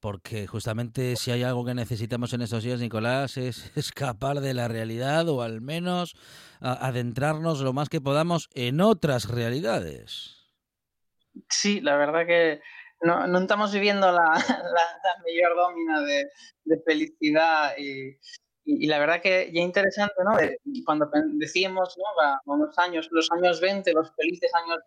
[0.00, 4.68] Porque justamente si hay algo que necesitamos en estos días, Nicolás, es escapar de la
[4.68, 6.14] realidad o al menos
[6.60, 10.50] adentrarnos lo más que podamos en otras realidades.
[11.48, 12.60] Sí, la verdad que
[13.02, 16.28] no, no estamos viviendo la, la, mayor domina de,
[16.86, 18.16] felicidad y,
[18.64, 20.36] y, la verdad que ya interesante, ¿no?
[20.86, 22.54] cuando decíamos, ¿no?
[22.54, 24.78] Unos años, los años 20, los felices años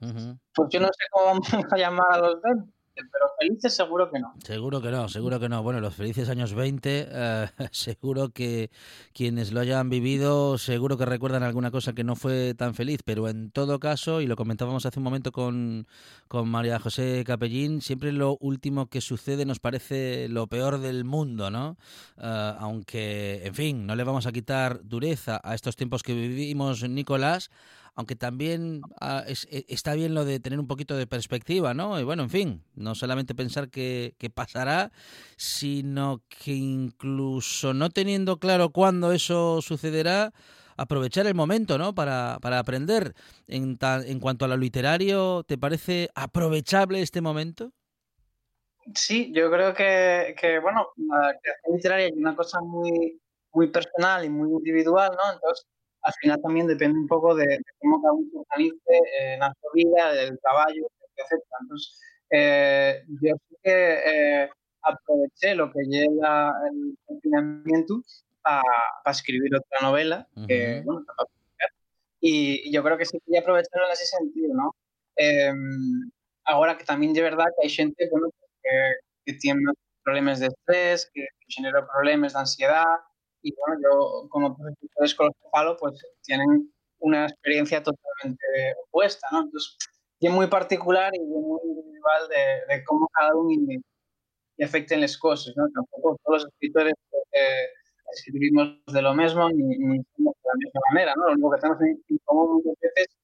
[0.00, 4.10] 20, pues yo no sé cómo vamos a llamar a los 20 pero felices seguro
[4.10, 4.34] que no.
[4.44, 5.62] Seguro que no, seguro que no.
[5.62, 8.70] Bueno, los felices años 20, eh, seguro que
[9.12, 13.28] quienes lo hayan vivido, seguro que recuerdan alguna cosa que no fue tan feliz, pero
[13.28, 15.86] en todo caso, y lo comentábamos hace un momento con,
[16.28, 21.50] con María José Capellín, siempre lo último que sucede nos parece lo peor del mundo,
[21.50, 21.76] ¿no?
[22.18, 26.88] Eh, aunque, en fin, no le vamos a quitar dureza a estos tiempos que vivimos,
[26.88, 27.50] Nicolás,
[27.94, 31.98] aunque también ah, e, está bien lo de tener un poquito de perspectiva, ¿no?
[32.00, 34.90] Y bueno, en fin, no solamente pensar que, pasará,
[35.36, 40.32] sino que incluso no teniendo claro cuándo eso sucederá,
[40.76, 41.94] aprovechar el momento, ¿no?
[41.94, 43.14] Para, para aprender.
[43.46, 47.72] En, en cuanto a lo literario, ¿te parece aprovechable este momento?
[48.94, 53.20] Sí, yo creo que, que bueno, la creación literaria es una cosa muy,
[53.52, 55.32] muy personal y muy individual, ¿no?
[55.32, 55.66] Entonces,
[56.04, 60.12] al final también depende un poco de, cómo cada uno se organice en la vida,
[60.12, 60.70] del trabajo,
[61.16, 61.42] etc.
[61.62, 64.50] Entonces, eh, yo sí que eh,
[64.82, 68.02] aproveché lo que lleva el confinamiento
[68.42, 68.62] para
[69.06, 71.06] escribir otra novela, que, bueno,
[72.20, 74.74] y, yo creo que sí que aprovecharlo en ese sentido, ¿no?
[75.16, 76.10] Em,
[76.44, 78.28] ahora que también de verdad que hay gente bueno,
[78.62, 78.70] que,
[79.24, 79.62] que tiene
[80.02, 82.84] problemas de estrés, que, que genera problemas de ansiedad,
[83.44, 88.44] y bueno, yo como profesores con los que falo, pues tienen una experiencia totalmente
[88.88, 89.42] opuesta, ¿no?
[89.42, 89.76] Entonces,
[90.20, 93.78] es muy particular y muy individual de, de cómo cada uno y,
[94.56, 95.64] y afecten las cosas, ¿no?
[95.74, 96.94] Tampoco todos los escritores
[97.32, 97.66] eh,
[98.12, 100.04] escribimos de lo mismo ni, ni de
[100.44, 101.26] la misma manera, ¿no?
[101.26, 103.16] Lo único que tenemos en común muchas veces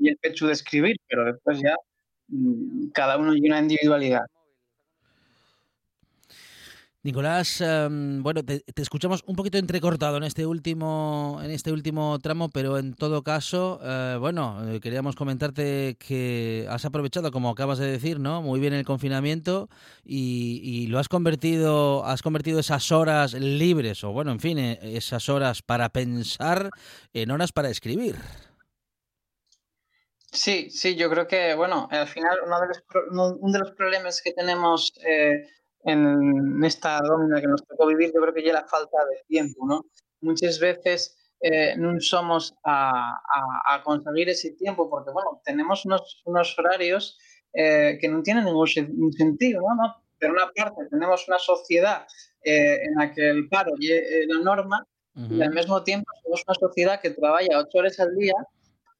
[0.00, 1.76] y el hecho de escribir, pero después ya
[2.28, 4.26] mmm, cada uno tiene una individualidad.
[7.04, 12.48] Nicolás, em, bueno, te, escuchamos un poquito entrecortado en este último, en este último tramo,
[12.48, 17.90] pero en todo caso, eh, bueno, eh, queríamos comentarte que has aprovechado, como acabas de
[17.90, 18.40] decir, ¿no?
[18.40, 19.68] Muy bien el confinamiento
[20.02, 25.28] y, lo has convertido, has convertido esas horas libres, o bueno, en fin, eh, esas
[25.28, 26.70] horas para pensar
[27.12, 28.16] en horas para escribir.
[30.32, 34.22] Sí, sí, yo creo que, bueno, al final uno de los, uno de los problemas
[34.22, 34.94] que tenemos
[35.84, 39.66] en esta domina que nos tocó vivir, yo creo que ya la falta de tiempo,
[39.66, 39.84] ¿no?
[40.20, 43.20] Muchas veces eh, no somos a,
[43.66, 47.18] a, conseguir ese tiempo porque, bueno, tenemos unos, unos horarios
[47.52, 48.66] eh, que no tienen ningún
[49.12, 49.74] sentido, ¿no?
[49.74, 49.94] ¿no?
[50.18, 52.06] Por una parte, tenemos una sociedad
[52.42, 56.54] eh, en la que el paro es la norma y al mismo tiempo somos una
[56.54, 58.34] sociedad que trabaja ocho horas al día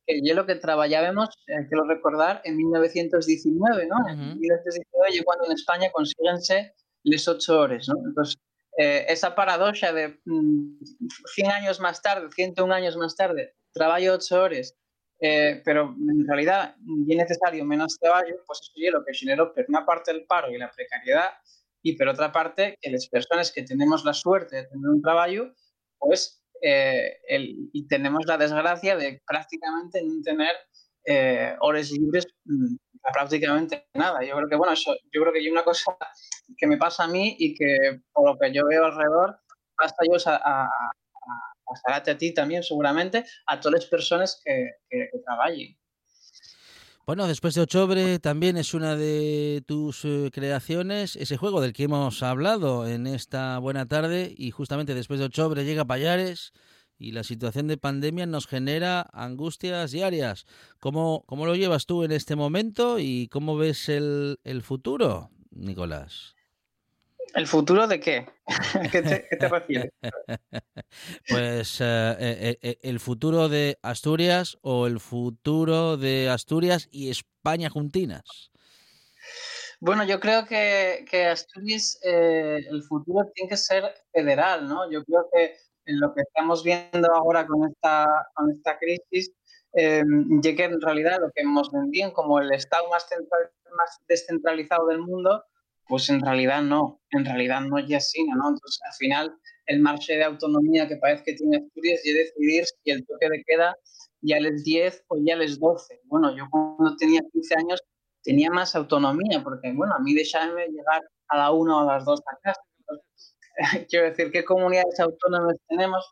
[0.07, 3.97] que es lo que trabajábamos, hay que lo recordar, en 1919, ¿no?
[4.09, 6.75] En 1919 yo cuando en España consíguense
[7.05, 7.97] las ocho horas, ¿no?
[8.07, 8.37] Entonces,
[8.77, 14.43] eh, esa paradoja de 100 mm, años más tarde, 101 años más tarde, trabajo ocho
[14.43, 14.75] horas,
[15.21, 16.75] eh, pero en realidad
[17.09, 20.51] es necesario menos trabajo, pues eso es lo que generó por una parte el paro
[20.51, 21.31] y la precariedad
[21.83, 25.53] y por otra parte que las personas que tenemos la suerte de tener un trabajo,
[25.99, 27.19] pues eh,
[27.73, 30.53] y tenemos la desgracia de prácticamente no tener
[31.05, 32.77] eh, horas libres mm,
[33.13, 34.25] prácticamente nada.
[34.25, 35.95] Yo creo que, bueno, eso, yo creo que hay una cosa
[36.57, 39.39] que me pasa a mí y que por lo que yo veo alrededor,
[39.77, 45.19] hasta yo a, a, a, ti también seguramente, a todas las personas que, que, que
[45.19, 45.77] trabajen.
[47.07, 51.83] Bueno, después de Ochobre también es una de tus eh, creaciones, ese juego del que
[51.83, 56.55] hemos hablado en esta buena tarde y justamente después de Ochobre llega Payares
[56.99, 60.47] y la situación de pandemia nos genera angustias diarias.
[60.81, 66.35] ¿Cómo, cómo lo llevas tú en este momento y cómo ves el, el futuro, Nicolás?
[67.35, 68.27] ¿El futuro de qué?
[68.93, 69.93] ¿Qué te, qué te refieres?
[71.29, 77.71] pues eh, eh, eh, el futuro de Asturias o el futuro de Asturias y España
[77.71, 78.51] juntinas.
[79.81, 84.91] Bueno, yo creo que, que Asturias, el futuro tiene que ser federal, ¿no?
[84.91, 85.57] Yo creo que
[85.87, 89.33] en lo que estamos viendo ahora con esta, con esta crisis,
[89.75, 90.03] eh,
[90.43, 93.07] que en realidad lo que hemos vendido como el Estado más,
[93.77, 95.45] más descentralizado del mundo,
[95.89, 98.49] pues en realidad no, en realidad no es así, ¿no?
[98.51, 99.35] Entonces, al final,
[99.67, 103.43] el margen de autonomía que parece que tiene Asturias es decidir si el toque de
[103.47, 103.77] queda
[104.23, 106.01] ya les 10 o ya les 12.
[106.05, 107.81] Bueno, yo cuando tenía 15 años
[108.23, 112.05] tenía más autonomía, porque, bueno, a mí dejarme llegar a la 1 o a las
[112.05, 112.61] 2 a casa.
[113.91, 116.05] quiero decir, ¿qué comunidades autónomas tenemos?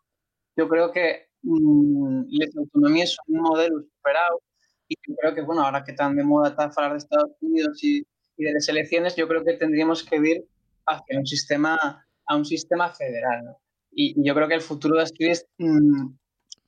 [0.56, 4.40] Yo creo que mmm, las autonomías son un modelo superado
[4.88, 8.04] y creo que, bueno, ahora que tan de moda está hablar de Estados Unidos y
[8.36, 10.44] y de las elecciones, yo creo que tendríamos que ir
[10.86, 13.44] hacia un sistema, a un sistema federal.
[13.44, 13.56] ¿no?
[13.92, 16.14] Y, yo creo que el futuro de Asturias mm,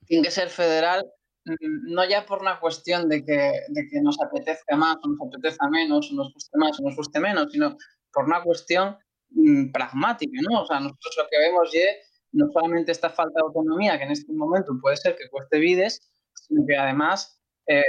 [0.06, 1.04] tiene que ser federal,
[1.44, 5.18] mm, no ya por una cuestión de que, de que nos apetezca más o nos
[5.26, 7.76] apetezca menos, o nos guste más o nos guste menos, sino
[8.12, 8.96] por una cuestión
[9.30, 10.38] mm, pragmática.
[10.48, 10.62] ¿no?
[10.62, 14.10] O sea, nosotros lo que vemos es no solamente esta falta de autonomía, que en
[14.10, 17.82] este momento puede ser que cueste vides, sino que además eh,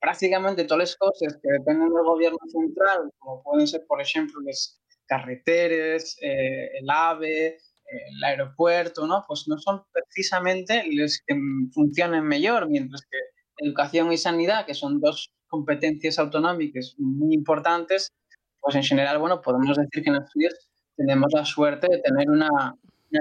[0.00, 4.80] prácticamente todas las cosas que dependen del gobierno central, como pueden ser, por ejemplo, las
[5.06, 7.58] carreteras, eh, el AVE,
[7.90, 9.24] el aeropuerto, ¿no?
[9.26, 11.34] Pues no son precisamente los que
[11.72, 13.18] funcionen mejor, mientras que
[13.64, 18.12] educación y sanidad, que son dos competencias autonómicas muy importantes,
[18.60, 22.48] pues en general, bueno, podemos decir que en Asturias tenemos la suerte de tener una,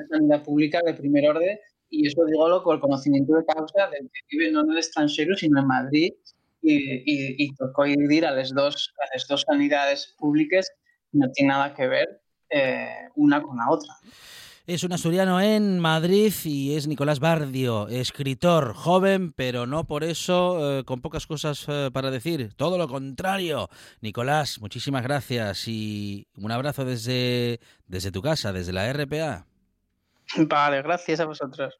[0.09, 1.57] sanidad pública de primer orden
[1.89, 5.33] y eso digo con el conocimiento de causa del que vive no en el extranjero,
[5.37, 6.11] sino en Madrid
[6.67, 10.69] y, tocó ir a las dos, a las dos sanidades públicas
[11.11, 13.93] no tiene nada que ver eh, una con la otra.
[14.65, 20.79] Es un asturiano en Madrid y es Nicolás Bardio, escritor, joven, pero no por eso
[20.79, 22.53] eh, con pocas cosas eh, para decir.
[22.53, 23.69] Todo lo contrario.
[24.01, 29.47] Nicolás, muchísimas gracias y un abrazo desde, desde tu casa, desde la RPA.
[30.35, 31.79] Vale, gracias a vosotros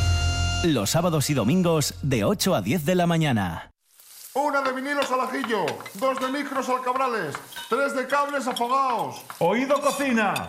[0.63, 3.71] Los sábados y domingos de 8 a 10 de la mañana.
[4.35, 7.35] Una de vinilos al ajillo, dos de micros al cabrales,
[7.67, 9.23] tres de cables afogados.
[9.39, 10.47] Oído cocina.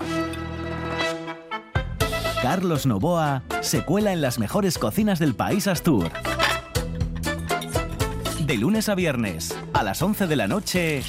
[2.42, 6.10] Carlos Novoa se cuela en las mejores cocinas del país Astur.
[8.40, 11.02] De lunes a viernes, a las 11 de la noche,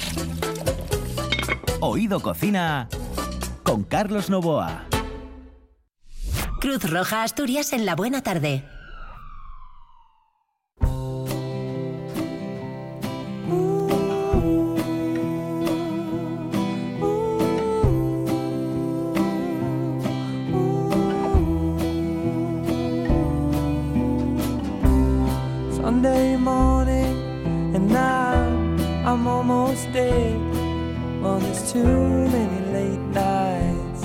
[1.80, 2.88] Oído Cocina
[3.64, 4.86] con Carlos Novoa.
[6.58, 8.64] Cruz Roja Asturias en la buena tarde.
[31.74, 34.02] Too many late nights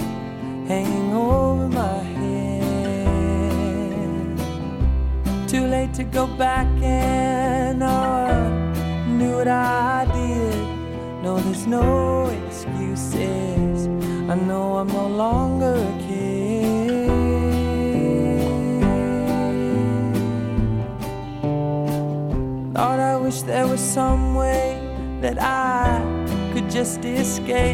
[0.68, 2.70] hanging over my head.
[5.48, 8.50] Too late to go back and I
[9.06, 10.68] knew what I did.
[11.22, 13.88] No, there's no excuses.
[14.32, 17.10] I know I'm no longer a kid.
[22.74, 24.80] Thought I wish there was some way
[25.22, 26.09] that I
[26.80, 27.74] just escape.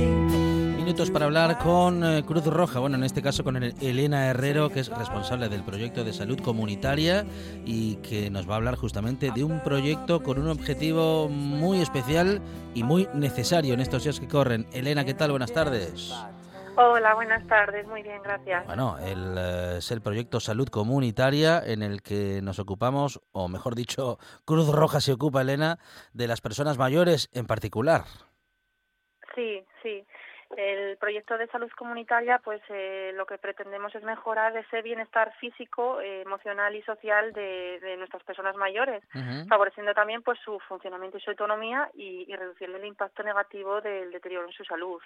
[0.77, 4.79] Minutos para hablar con eh, Cruz Roja, bueno, en este caso con Elena Herrero, que
[4.79, 7.23] es responsable del proyecto de salud comunitaria
[7.65, 12.41] y que nos va a hablar justamente de un proyecto con un objetivo muy especial
[12.73, 14.65] y muy necesario en estos días que corren.
[14.73, 15.29] Elena, ¿qué tal?
[15.29, 16.11] Buenas tardes.
[16.75, 18.65] Hola, buenas tardes, muy bien, gracias.
[18.65, 23.75] Bueno, el, eh, es el proyecto Salud Comunitaria en el que nos ocupamos, o mejor
[23.75, 25.77] dicho, Cruz Roja se ocupa, Elena,
[26.13, 28.05] de las personas mayores en particular.
[29.35, 30.05] Sí, sí.
[30.55, 35.99] El proyecto de salud comunitaria, pues eh, lo que pretendemos es mejorar ese bienestar físico,
[35.99, 39.03] eh, emocional y social de, nuestras personas mayores,
[39.49, 44.11] favoreciendo también pues su funcionamiento y su autonomía y, y reducir el impacto negativo del
[44.11, 45.01] deterioro en su salud.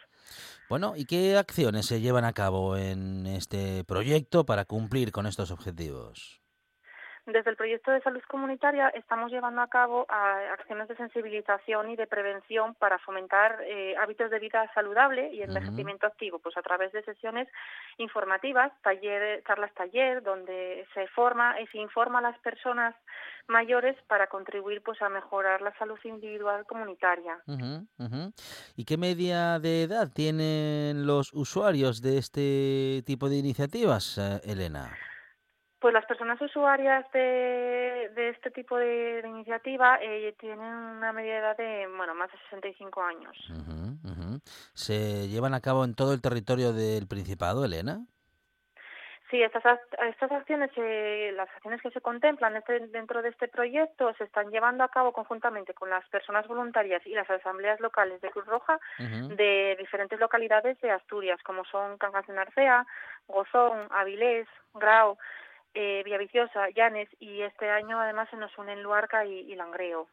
[0.67, 5.51] Bueno, ¿y qué acciones se llevan a cabo en este proyecto para cumplir con estos
[5.51, 6.41] objetivos?
[7.31, 12.07] Desde el proyecto de salud comunitaria estamos llevando a cabo acciones de sensibilización y de
[12.07, 17.03] prevención para fomentar eh, hábitos de vida saludable y envejecimiento activo, pues a través de
[17.03, 17.47] sesiones
[17.97, 22.95] informativas, talleres, charlas taller, donde se forma y se informa a las personas
[23.47, 27.37] mayores para contribuir pues a mejorar la salud individual comunitaria.
[28.75, 34.89] ¿Y qué media de edad tienen los usuarios de este tipo de iniciativas, eh, Elena?
[35.79, 41.57] Pues las personas usuarias de, de este tipo de, iniciativa eh, tienen una media edad
[41.57, 43.37] de bueno más de 65 años.
[44.73, 48.01] ¿Se llevan a cabo en todo el territorio del Principado, Elena?
[49.29, 54.11] Sí, estas, estas acciones, eh, las acciones que se contemplan este, dentro de este proyecto
[54.15, 58.31] se están llevando a cabo conjuntamente con las personas voluntarias y las asambleas locales de
[58.31, 62.87] Cruz Roja de diferentes localidades de Asturias, como son Cangas de Narcea,
[63.27, 65.15] Gozón, Avilés, Grau,
[65.73, 70.07] eh, Villaviciosa, Llanes y este año además se nos unen Luarca y, Langreo.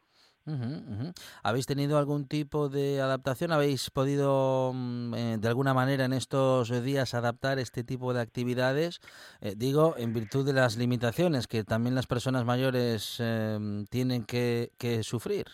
[1.43, 3.51] ¿Habéis tenido algún tipo de adaptación?
[3.51, 8.99] ¿Habéis podido mm, eh, de alguna manera en estos días adaptar este tipo de actividades?
[9.41, 14.69] Eh, digo, en virtud de las limitaciones que también las personas mayores em, tienen que
[15.03, 15.47] sufrir.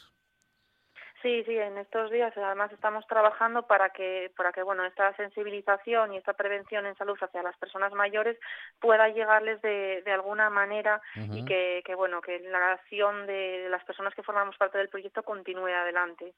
[1.24, 6.14] Sí, sí, en estos días además estamos trabajando para que, para que bueno, esta sensibilización
[6.14, 8.38] y esta prevención en salud hacia las personas mayores
[8.82, 11.02] pueda llegarles de, de alguna manera
[11.32, 15.24] y que, que, bueno, que la acción de las personas que formamos parte del proyecto
[15.24, 16.34] continúe adelante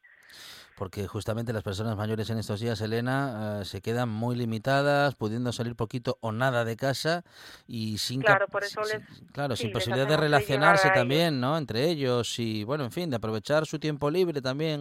[0.75, 5.51] porque justamente las personas mayores en estos días, Elena, eh, se quedan muy limitadas, pudiendo
[5.53, 7.23] salir poquito o nada de casa
[7.65, 8.81] y sin claro, por eso
[9.31, 11.57] claro, sin posibilidad de relacionarse también, ¿no?
[11.57, 14.74] Entre ellos y bueno, en fin, de aprovechar su tiempo libre también.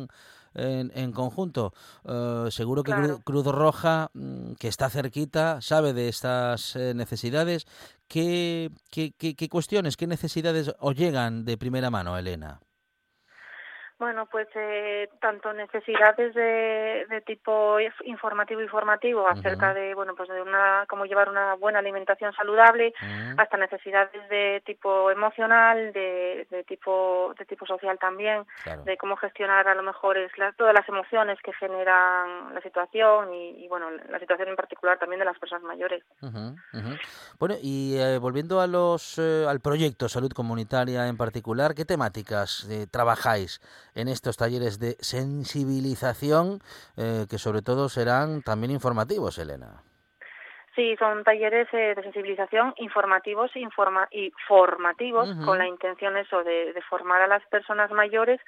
[0.57, 1.72] En, en conjunto.
[2.05, 2.92] Eh, seguro que
[3.24, 7.66] Cruz Roja, mm, que está cerquita, sabe de estas eh, necesidades.
[8.07, 12.61] ¿Qué, qué, qué, ¿Qué cuestiones, qué necesidades os llegan de primera mano, Elena?
[13.97, 20.28] Bueno, pues eh, tanto necesidades de, de, tipo informativo y formativo acerca de, bueno, pues
[20.28, 22.92] de una, cómo llevar una buena alimentación saludable,
[23.36, 28.45] hasta necesidades de tipo emocional, de, de tipo de tipo social también,
[28.84, 33.68] de cómo gestionar a lo mejor es todas las emociones que generan la situación y,
[33.68, 36.03] bueno, la situación en particular también de las personas mayores.
[37.38, 42.68] Bueno, y eh, volviendo a los eh, al proyecto Salud Comunitaria en particular, ¿qué temáticas
[42.90, 43.61] trabajáis?
[43.95, 46.61] En estos talleres de sensibilización
[46.97, 49.82] eh, que sobre todo serán también informativos, Elena.
[50.74, 57.22] Sí, son talleres eh, de sensibilización informativos y formativos con la intención eso de, formar
[57.22, 58.40] a las personas mayores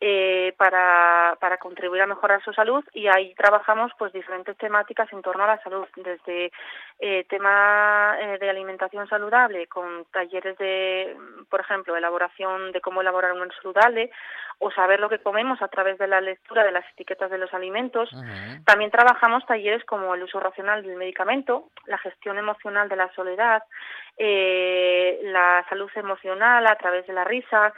[0.00, 5.22] eh, para, para contribuir a mejorar su salud y ahí trabajamos pues diferentes temáticas en
[5.22, 6.52] torno a la salud, desde
[6.98, 11.16] eh, tema eh, de alimentación saludable con talleres de,
[11.48, 14.10] por ejemplo, elaboración de cómo elaborar un saludable
[14.58, 17.52] o saber lo que comemos a través de la lectura de las etiquetas de los
[17.52, 18.10] alimentos.
[18.64, 23.62] También trabajamos talleres como el uso racional del medicamento, la gestión emocional de la soledad,
[24.16, 27.72] eh, la salud emocional a través de la risa,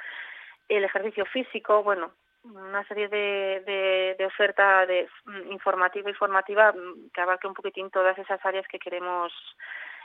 [0.68, 2.12] el ejercicio físico, bueno,
[2.44, 7.54] una serie de, de, de oferta de, mm, informativa y formativa mm, que abarque un
[7.54, 9.32] poquitín todas esas áreas que queremos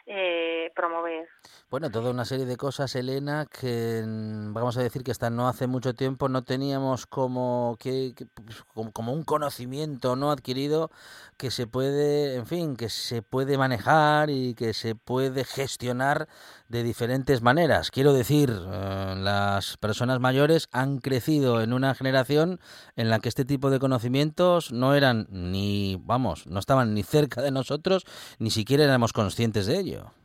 [0.06, 1.28] eh, promover.
[1.70, 5.48] Bueno, toda una serie de cosas, Elena, que mm, vamos a decir que hasta no
[5.48, 8.14] hace mucho tiempo no teníamos como, que,
[8.46, 10.92] pues, como, un conocimiento no adquirido
[11.38, 16.28] que se puede, en fin, que se puede manejar y que se puede gestionar
[16.68, 17.90] de diferentes maneras.
[17.92, 22.60] Quiero decir, eh, las personas mayores han crecido en una generación
[22.96, 27.42] en la que este tipo de conocimientos no eran ni, vamos, no estaban ni cerca
[27.42, 28.06] de nosotros,
[28.40, 30.21] ni siquiera éramos conscientes de ello sencillo.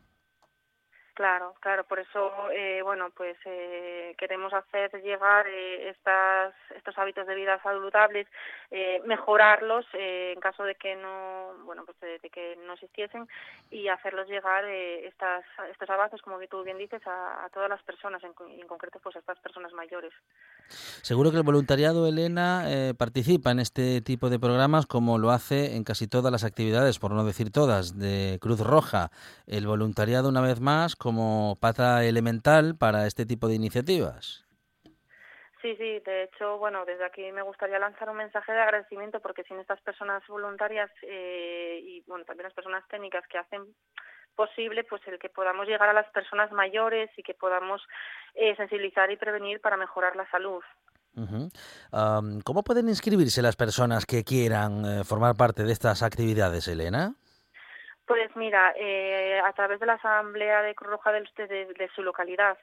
[1.17, 7.27] Claro, claro, por eso, eh, bueno, pues eh, queremos hacer llegar eh, estas, estos hábitos
[7.27, 8.27] de vida saludables,
[8.71, 13.27] eh, mejorarlos eh, en caso de que no, bueno, pues de, que no existiesen
[13.71, 18.33] y hacerlos llegar estas, estos avances, como tú bien dices, a, todas las personas, en,
[18.51, 20.13] en, concreto, pues a estas personas mayores.
[20.69, 22.65] Seguro que el voluntariado, Elena,
[22.99, 27.13] participa en este tipo de programas como lo hace en casi todas las actividades, por
[27.13, 29.11] no decir todas, de Cruz Roja.
[29.47, 34.45] El voluntariado, una vez más, como pata elemental para este tipo de iniciativas.
[35.63, 39.45] Sí, sí, de hecho, bueno, desde aquí me gustaría lanzar un mensaje de agradecimiento porque
[39.45, 43.63] sin estas personas voluntarias eh, y, bueno, también las personas técnicas que hacen
[44.35, 47.81] posible pues el que podamos llegar a las personas mayores y que podamos
[48.35, 50.65] eh, sensibilizar y prevenir para mejorar la salud.
[52.45, 57.15] ¿Cómo pueden inscribirse las personas que quieran eh, formar parte de estas actividades, Elena?
[58.07, 62.57] Pues mira, eh, a través de la Asamblea de Cruz Roja de, de, su localidad.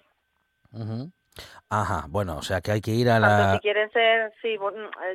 [1.69, 3.53] Ajá, bueno, o sea que hay que ir a la...
[3.53, 4.57] si quieren ser, sí,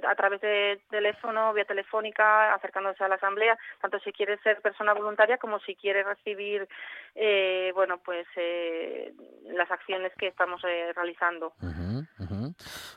[0.08, 4.92] a través de teléfono, vía telefónica, acercándose a la asamblea, tanto si quiere ser persona
[4.92, 6.68] voluntaria como si quiere recibir,
[7.14, 9.12] eh, bueno, pues eh,
[9.44, 11.52] las acciones que estamos eh, realizando.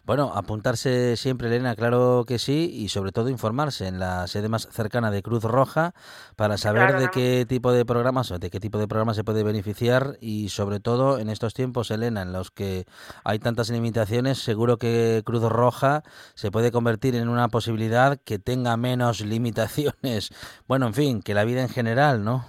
[0.05, 4.67] Bueno, apuntarse siempre, Elena, claro que sí, y sobre todo informarse en la sede más
[4.71, 5.93] cercana de Cruz Roja
[6.35, 10.17] para saber de qué tipo de programas, de qué tipo de programas se puede beneficiar
[10.19, 12.85] y sobre todo en estos tiempos, Elena, en los que
[13.23, 16.03] hay tantas limitaciones, seguro que Cruz Roja
[16.35, 20.31] se puede convertir en una posibilidad que tenga menos limitaciones.
[20.67, 22.45] Bueno, en fin, que la vida en general, ¿no?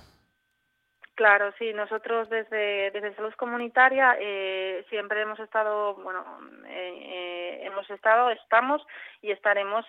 [1.15, 6.25] Claro, sí, nosotros desde, desde Salud Comunitaria eh, siempre hemos estado, bueno,
[6.67, 8.83] eh, eh, hemos estado, estamos
[9.21, 9.85] y estaremos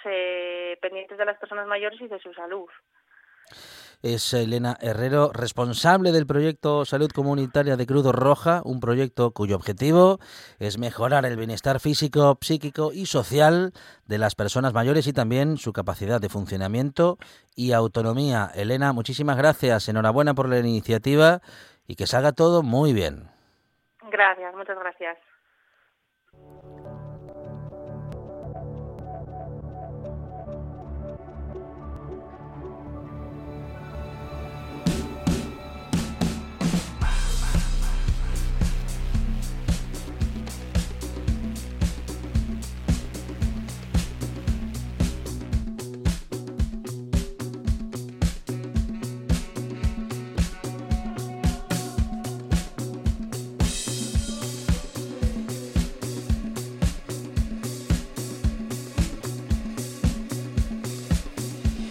[0.81, 2.69] pendientes de las personas mayores y de su salud
[4.03, 10.19] es Elena Herrero, responsable del proyecto Salud Comunitaria de Cruz Roja, un proyecto cuyo objetivo
[10.59, 13.71] es mejorar el bienestar físico, psíquico y social
[14.05, 17.17] de las personas mayores y también su capacidad de funcionamiento
[17.55, 18.51] y autonomía.
[18.53, 21.39] Elena, muchísimas gracias, enhorabuena por la iniciativa
[21.87, 23.29] y que salga todo muy bien.
[24.11, 25.17] Gracias, muchas gracias.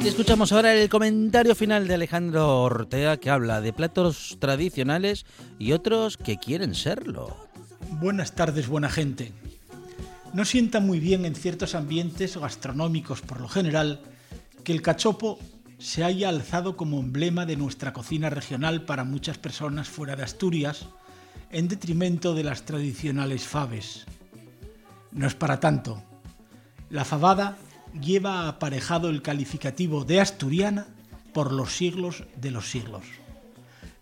[0.08, 5.24] Escuchamos ahora el comentario final de Alejandro Ortega que habla de platos tradicionales
[5.60, 7.36] y otros que quieren serlo.
[8.00, 9.32] Buenas tardes, buena gente.
[10.32, 14.00] No sienta muy bien en ciertos ambientes gastronómicos por lo general
[14.64, 15.38] que el cachopo
[15.78, 20.86] se haya alzado como emblema de nuestra cocina regional para muchas personas fuera de Asturias,
[21.50, 24.04] en detrimento de las tradicionales faves.
[25.12, 26.02] No es para tanto.
[26.90, 27.56] La fabada
[28.00, 30.86] lleva aparejado el calificativo de asturiana
[31.32, 33.04] por los siglos de los siglos.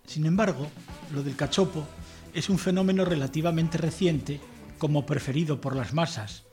[0.07, 0.67] Sin embargo,
[1.13, 1.87] lo del cachopo
[2.35, 4.41] es un fenómeno relativamente reciente
[4.79, 6.45] como preferido por las masas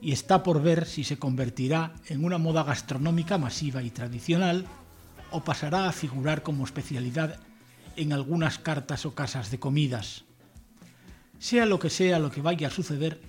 [0.00, 4.66] y está por ver si se convertirá en una moda gastronómica masiva y tradicional
[5.30, 7.40] o pasará a figurar como especialidad
[7.96, 10.24] en algunas cartas o casas de comidas.
[11.38, 13.20] Sea lo que sea lo que vaya a suceder,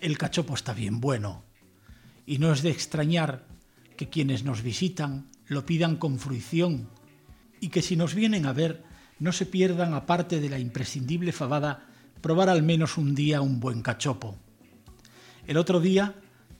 [0.00, 1.49] el cachopo está bien bueno
[2.26, 3.46] y no es de extrañar
[3.96, 6.88] que quienes nos visitan lo pidan con fruición
[7.60, 8.84] y que si nos vienen a ver
[9.18, 11.86] no se pierdan, aparte de la imprescindible fabada,
[12.22, 14.36] probar al menos un día un buen cachopo.
[15.46, 16.14] El otro día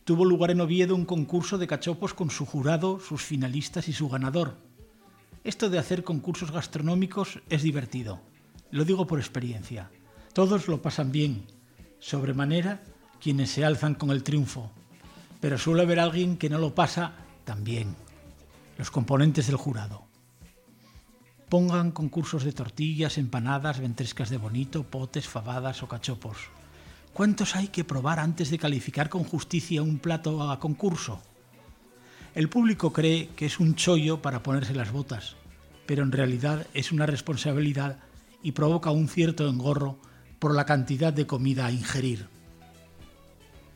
[0.05, 4.09] tuvo lugar en Oviedo un concurso de cachopos con su jurado, sus finalistas y su
[4.09, 4.59] ganador.
[5.43, 8.21] Esto de hacer concursos gastronómicos es divertido,
[8.71, 9.91] lo digo por experiencia.
[10.35, 11.47] Todos lo pasan bien,
[11.99, 12.83] sobremanera
[13.21, 14.71] quienes se alzan con el triunfo,
[15.41, 17.13] pero suele haber alguien que no lo pasa
[17.45, 17.97] tan bien,
[18.79, 20.05] los componentes del jurado.
[21.49, 26.37] Pongan concursos de tortillas, empanadas, ventrescas de bonito, potes, fabadas o cachopos.
[27.13, 31.21] ¿Cuántos hay que probar antes de calificar con justicia un plato a concurso?
[32.37, 35.35] El público cree que es un chollo para ponerse las botas,
[35.87, 37.99] pero en realidad es una responsabilidad
[38.45, 39.99] y provoca un cierto engorro
[40.39, 42.29] por la cantidad de comida a ingerir.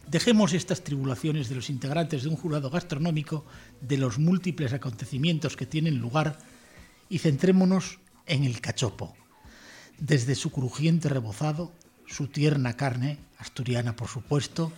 [0.09, 3.44] Dejemos estas tribulaciones de los integrantes de un jurado gastronómico
[3.80, 6.38] de los múltiples acontecimientos que tienen lugar
[7.09, 9.14] y centrémonos en el cachopo,
[9.98, 11.72] desde su crujiente rebozado,
[12.07, 14.72] su tierna carne, asturiana por supuesto,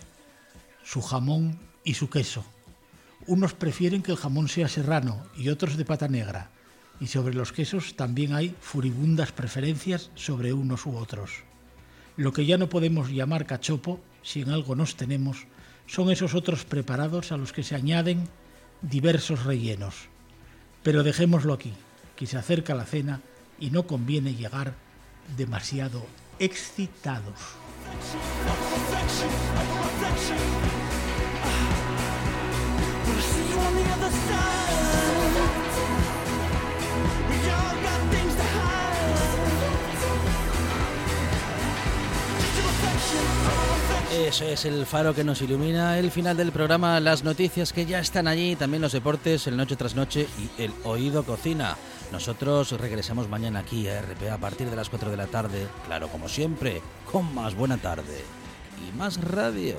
[0.83, 2.45] su jamón y su queso.
[3.25, 6.51] Unos prefieren que el jamón sea serrano y otros de pata negra,
[6.99, 11.43] y sobre los quesos también hay furibundas preferencias sobre unos u otros.
[12.15, 15.47] Lo que ya no podemos llamar cachopo, si en algo nos tenemos,
[15.85, 18.27] son esos otros preparados a los que se añaden
[18.81, 20.09] diversos rellenos.
[20.83, 21.71] Pero dejémoslo aquí,
[22.17, 23.21] que se acerca la cena
[23.57, 24.73] y no conviene llegar
[25.37, 26.05] demasiado
[26.39, 27.39] excitados.
[44.11, 47.99] Eso es el faro que nos ilumina el final del programa, las noticias que ya
[47.99, 51.75] están allí, también los deportes, el noche tras noche y el oído cocina.
[52.13, 56.07] Nosotros regresamos mañana aquí a RPA a partir de las 4 de la tarde, claro,
[56.07, 56.81] como siempre,
[57.11, 58.23] con más buena tarde
[58.87, 59.75] y más radio.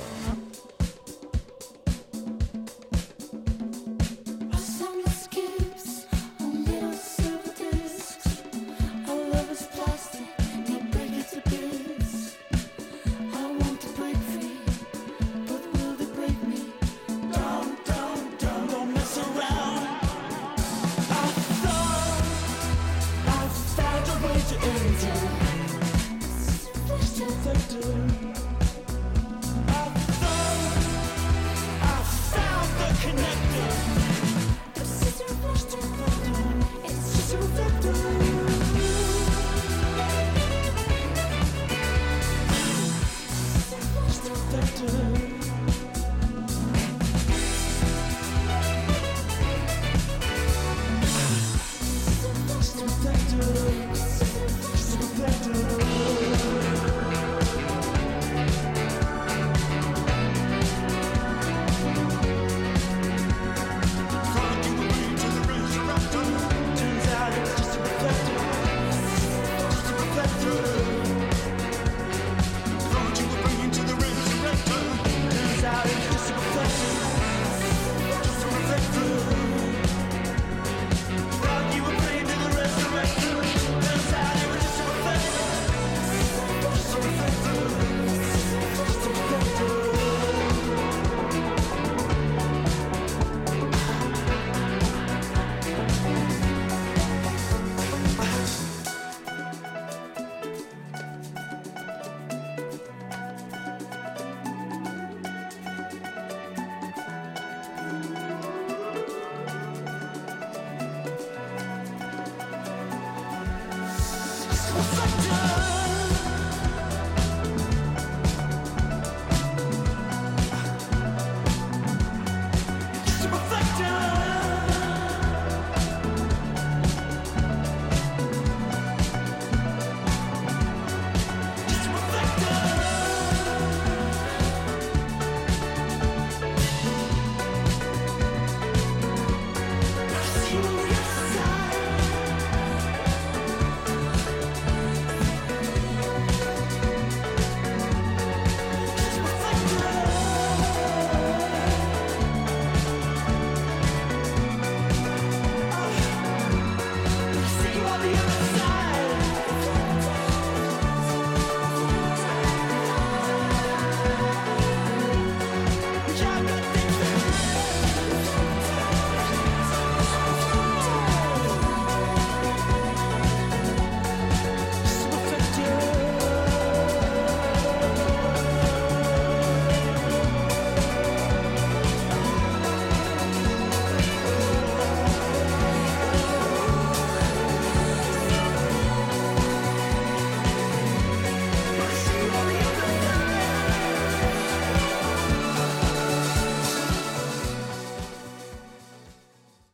[115.18, 115.57] do